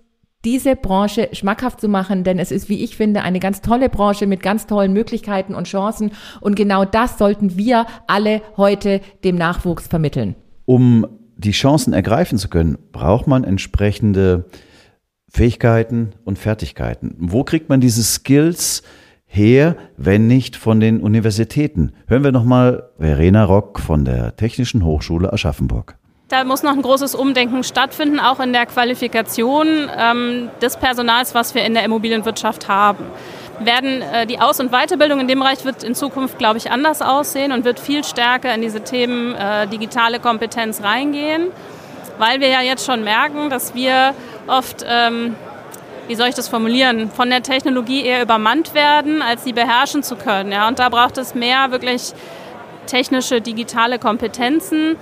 diese 0.45 0.75
Branche 0.77 1.29
schmackhaft 1.34 1.82
zu 1.82 1.89
machen, 1.89 2.23
denn 2.23 2.39
es 2.39 2.51
ist, 2.51 2.69
wie 2.69 2.82
ich 2.84 2.95
finde, 2.95 3.23
eine 3.23 3.39
ganz 3.39 3.62
tolle 3.62 3.89
Branche 3.89 4.25
mit 4.25 4.41
ganz 4.41 4.67
tollen 4.67 4.93
Möglichkeiten 4.93 5.53
und 5.53 5.67
Chancen. 5.67 6.12
Und 6.39 6.55
genau 6.55 6.86
das 6.86 7.17
sollten 7.17 7.58
wir 7.58 7.86
alle 8.08 8.41
heute 8.55 9.01
dem 9.25 9.36
Nachwuchs 9.36 9.88
vermitteln. 9.88 10.36
Um 10.65 11.05
die 11.36 11.51
Chancen 11.51 11.93
ergreifen 11.93 12.38
zu 12.38 12.47
können, 12.47 12.77
braucht 12.91 13.27
man 13.27 13.43
entsprechende 13.43 14.45
Fähigkeiten 15.29 16.12
und 16.23 16.39
Fertigkeiten. 16.39 17.15
Wo 17.17 17.43
kriegt 17.43 17.69
man 17.69 17.82
diese 17.82 18.03
Skills 18.03 18.84
her, 19.30 19.78
wenn 19.96 20.28
nicht 20.28 20.56
von 20.56 20.80
den 20.80 21.00
Universitäten? 21.00 21.94
Hören 22.08 22.24
wir 22.24 22.32
nochmal 22.32 22.89
Verena 22.98 23.46
Rock 23.46 23.80
von 23.80 24.04
der 24.04 24.36
Technischen 24.36 24.84
Hochschule 24.84 25.32
Aschaffenburg. 25.32 25.96
Da 26.30 26.44
muss 26.44 26.62
noch 26.62 26.74
ein 26.74 26.82
großes 26.82 27.15
Umdenken 27.15 27.63
stattfinden, 27.63 28.20
auch 28.20 28.39
in 28.39 28.54
der 28.54 28.65
Qualifikation 28.65 29.89
ähm, 29.98 30.50
des 30.62 30.78
Personals, 30.78 31.34
was 31.34 31.56
wir 31.56 31.63
in 31.63 31.74
der 31.74 31.84
Immobilienwirtschaft 31.84 32.68
haben. 32.68 33.06
Werden 33.60 34.02
äh, 34.02 34.28
die 34.28 34.39
Aus- 34.39 34.60
und 34.60 34.72
Weiterbildung 34.72 35.20
in 35.20 35.28
dem 35.28 35.39
Bereich 35.39 35.65
wird 35.65 35.84
in 35.84 35.96
Zukunft, 35.96 36.38
glaube 36.38 36.58
ich, 36.58 36.72
anders 36.72 37.02
aussehen 37.02 37.52
und 37.52 37.65
wird 37.65 37.80
viel 37.80 38.04
stärker 38.04 38.54
in 38.54 38.62
diese 38.62 38.82
Themen 38.82 39.34
äh, 39.36 39.68
digitale 39.68 40.20
Kompetenz 40.20 40.84
reingehen, 40.84 41.48
weil 42.20 42.39
wir 42.42 42.50
ja 42.50 42.62
jetzt 42.62 42.86
schon 42.86 43.04
merken, 43.04 43.50
dass 43.50 43.74
wir 43.74 44.13
oft 44.46 44.86
ähm, 44.88 45.36
wie 46.10 46.15
soll 46.15 46.28
ich 46.28 46.36
das 46.36 46.50
formulieren, 46.50 47.12
von 47.12 47.30
der 47.30 47.43
Technologie 47.43 48.04
eher 48.04 48.24
übermannt 48.24 48.74
werden, 48.74 49.22
als 49.22 49.43
sie 49.43 49.54
beherrschen 49.54 50.02
zu 50.02 50.15
können. 50.15 50.52
Ja? 50.52 50.67
Und 50.67 50.80
da 50.80 50.89
braucht 50.89 51.19
es 51.19 51.36
mehr 51.36 51.69
wirklich 51.69 52.13
technische, 52.88 53.41
digitale 53.41 54.00
Kompetenzen. 54.00 54.98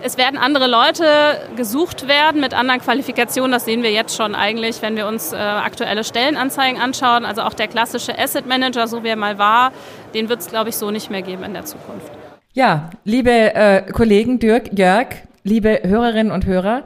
Es 0.00 0.16
werden 0.16 0.38
andere 0.38 0.68
Leute 0.68 1.04
gesucht 1.56 2.06
werden 2.06 2.40
mit 2.40 2.54
anderen 2.54 2.80
Qualifikationen. 2.80 3.50
Das 3.50 3.64
sehen 3.64 3.82
wir 3.82 3.90
jetzt 3.90 4.16
schon 4.16 4.36
eigentlich, 4.36 4.80
wenn 4.80 4.94
wir 4.96 5.08
uns 5.08 5.32
äh, 5.32 5.36
aktuelle 5.36 6.04
Stellenanzeigen 6.04 6.80
anschauen. 6.80 7.24
Also 7.24 7.42
auch 7.42 7.52
der 7.52 7.66
klassische 7.66 8.16
Asset 8.16 8.46
Manager, 8.46 8.86
so 8.86 9.02
wie 9.02 9.08
er 9.08 9.16
mal 9.16 9.38
war, 9.38 9.72
den 10.14 10.28
wird 10.28 10.38
es, 10.38 10.46
glaube 10.46 10.70
ich, 10.70 10.76
so 10.76 10.92
nicht 10.92 11.10
mehr 11.10 11.22
geben 11.22 11.42
in 11.42 11.52
der 11.52 11.64
Zukunft. 11.64 12.12
Ja, 12.52 12.90
liebe 13.04 13.54
äh, 13.54 13.82
Kollegen 13.90 14.38
Dirk, 14.38 14.70
Jörg, 14.72 15.08
liebe 15.42 15.80
Hörerinnen 15.82 16.32
und 16.32 16.46
Hörer, 16.46 16.84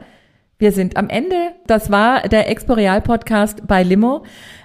wir 0.57 0.71
sind 0.71 0.97
am 0.97 1.09
Ende. 1.09 1.35
Das 1.67 1.91
war 1.91 2.27
der 2.27 2.49
Exporeal 2.49 3.01
Podcast 3.01 3.67
bei 3.67 3.83
Limo. 3.83 4.23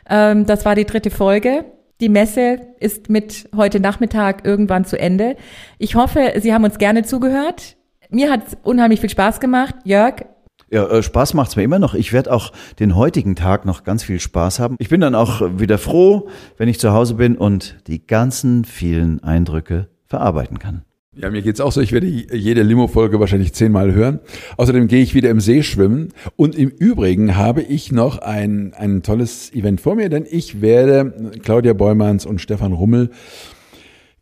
Ähm, 0.08 0.46
das 0.46 0.64
war 0.64 0.74
die 0.74 0.84
dritte 0.84 1.10
Folge. 1.10 1.64
Die 2.00 2.08
Messe 2.08 2.60
ist 2.78 3.10
mit 3.10 3.48
heute 3.54 3.80
Nachmittag 3.80 4.46
irgendwann 4.46 4.84
zu 4.84 4.98
Ende. 4.98 5.36
Ich 5.78 5.96
hoffe, 5.96 6.34
Sie 6.38 6.54
haben 6.54 6.64
uns 6.64 6.78
gerne 6.78 7.02
zugehört. 7.02 7.76
Mir 8.08 8.30
hat 8.30 8.48
es 8.48 8.56
unheimlich 8.62 9.00
viel 9.00 9.10
Spaß 9.10 9.40
gemacht. 9.40 9.74
Jörg, 9.84 10.24
ja, 10.72 10.86
äh, 10.86 11.02
Spaß 11.02 11.34
macht's 11.34 11.56
mir 11.56 11.64
immer 11.64 11.80
noch. 11.80 11.94
Ich 11.94 12.12
werde 12.12 12.32
auch 12.32 12.52
den 12.78 12.94
heutigen 12.94 13.34
Tag 13.34 13.64
noch 13.64 13.82
ganz 13.82 14.04
viel 14.04 14.20
Spaß 14.20 14.60
haben. 14.60 14.76
Ich 14.78 14.88
bin 14.88 15.00
dann 15.00 15.16
auch 15.16 15.40
wieder 15.58 15.78
froh, 15.78 16.28
wenn 16.56 16.68
ich 16.68 16.78
zu 16.78 16.92
Hause 16.92 17.14
bin 17.14 17.36
und 17.36 17.76
die 17.88 18.06
ganzen 18.06 18.64
vielen 18.64 19.22
Eindrücke 19.22 19.88
verarbeiten 20.06 20.60
kann. 20.60 20.84
Ja, 21.16 21.28
mir 21.28 21.42
geht's 21.42 21.60
auch 21.60 21.72
so. 21.72 21.80
Ich 21.80 21.90
werde 21.90 22.06
jede 22.06 22.62
Limo-Folge 22.62 23.18
wahrscheinlich 23.18 23.52
zehnmal 23.52 23.92
hören. 23.92 24.20
Außerdem 24.56 24.86
gehe 24.86 25.02
ich 25.02 25.14
wieder 25.14 25.30
im 25.30 25.40
See 25.40 25.64
schwimmen. 25.64 26.10
Und 26.36 26.54
im 26.54 26.68
Übrigen 26.68 27.36
habe 27.36 27.62
ich 27.62 27.90
noch 27.90 28.18
ein, 28.18 28.74
ein 28.74 29.02
tolles 29.02 29.52
Event 29.52 29.80
vor 29.80 29.96
mir, 29.96 30.08
denn 30.08 30.24
ich 30.30 30.60
werde 30.60 31.32
Claudia 31.42 31.72
Beumanns 31.72 32.26
und 32.26 32.40
Stefan 32.40 32.72
Rummel 32.72 33.10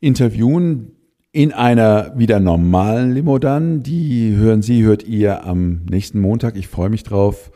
interviewen 0.01 0.93
in 1.31 1.53
einer 1.53 2.15
wieder 2.17 2.41
normalen 2.41 3.13
Limo 3.13 3.39
dann. 3.39 3.83
Die 3.83 4.35
hören 4.35 4.63
Sie, 4.63 4.83
hört 4.83 5.03
ihr 5.05 5.45
am 5.45 5.83
nächsten 5.91 6.21
Montag. 6.21 6.57
Ich 6.57 6.69
freue 6.69 6.89
mich 6.89 7.03
drauf 7.03 7.51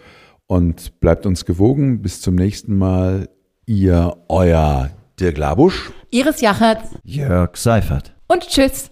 und 0.47 1.01
bleibt 1.01 1.25
uns 1.25 1.47
gewogen. 1.47 2.03
Bis 2.03 2.21
zum 2.21 2.35
nächsten 2.35 2.77
Mal. 2.77 3.31
Ihr, 3.64 4.14
euer 4.29 4.90
Dirk 5.18 5.38
Labusch. 5.38 5.90
Iris 6.11 6.42
Jachert. 6.42 6.83
Jörg 7.05 7.57
Seifert. 7.57 8.12
Und 8.29 8.47
tschüss. 8.47 8.91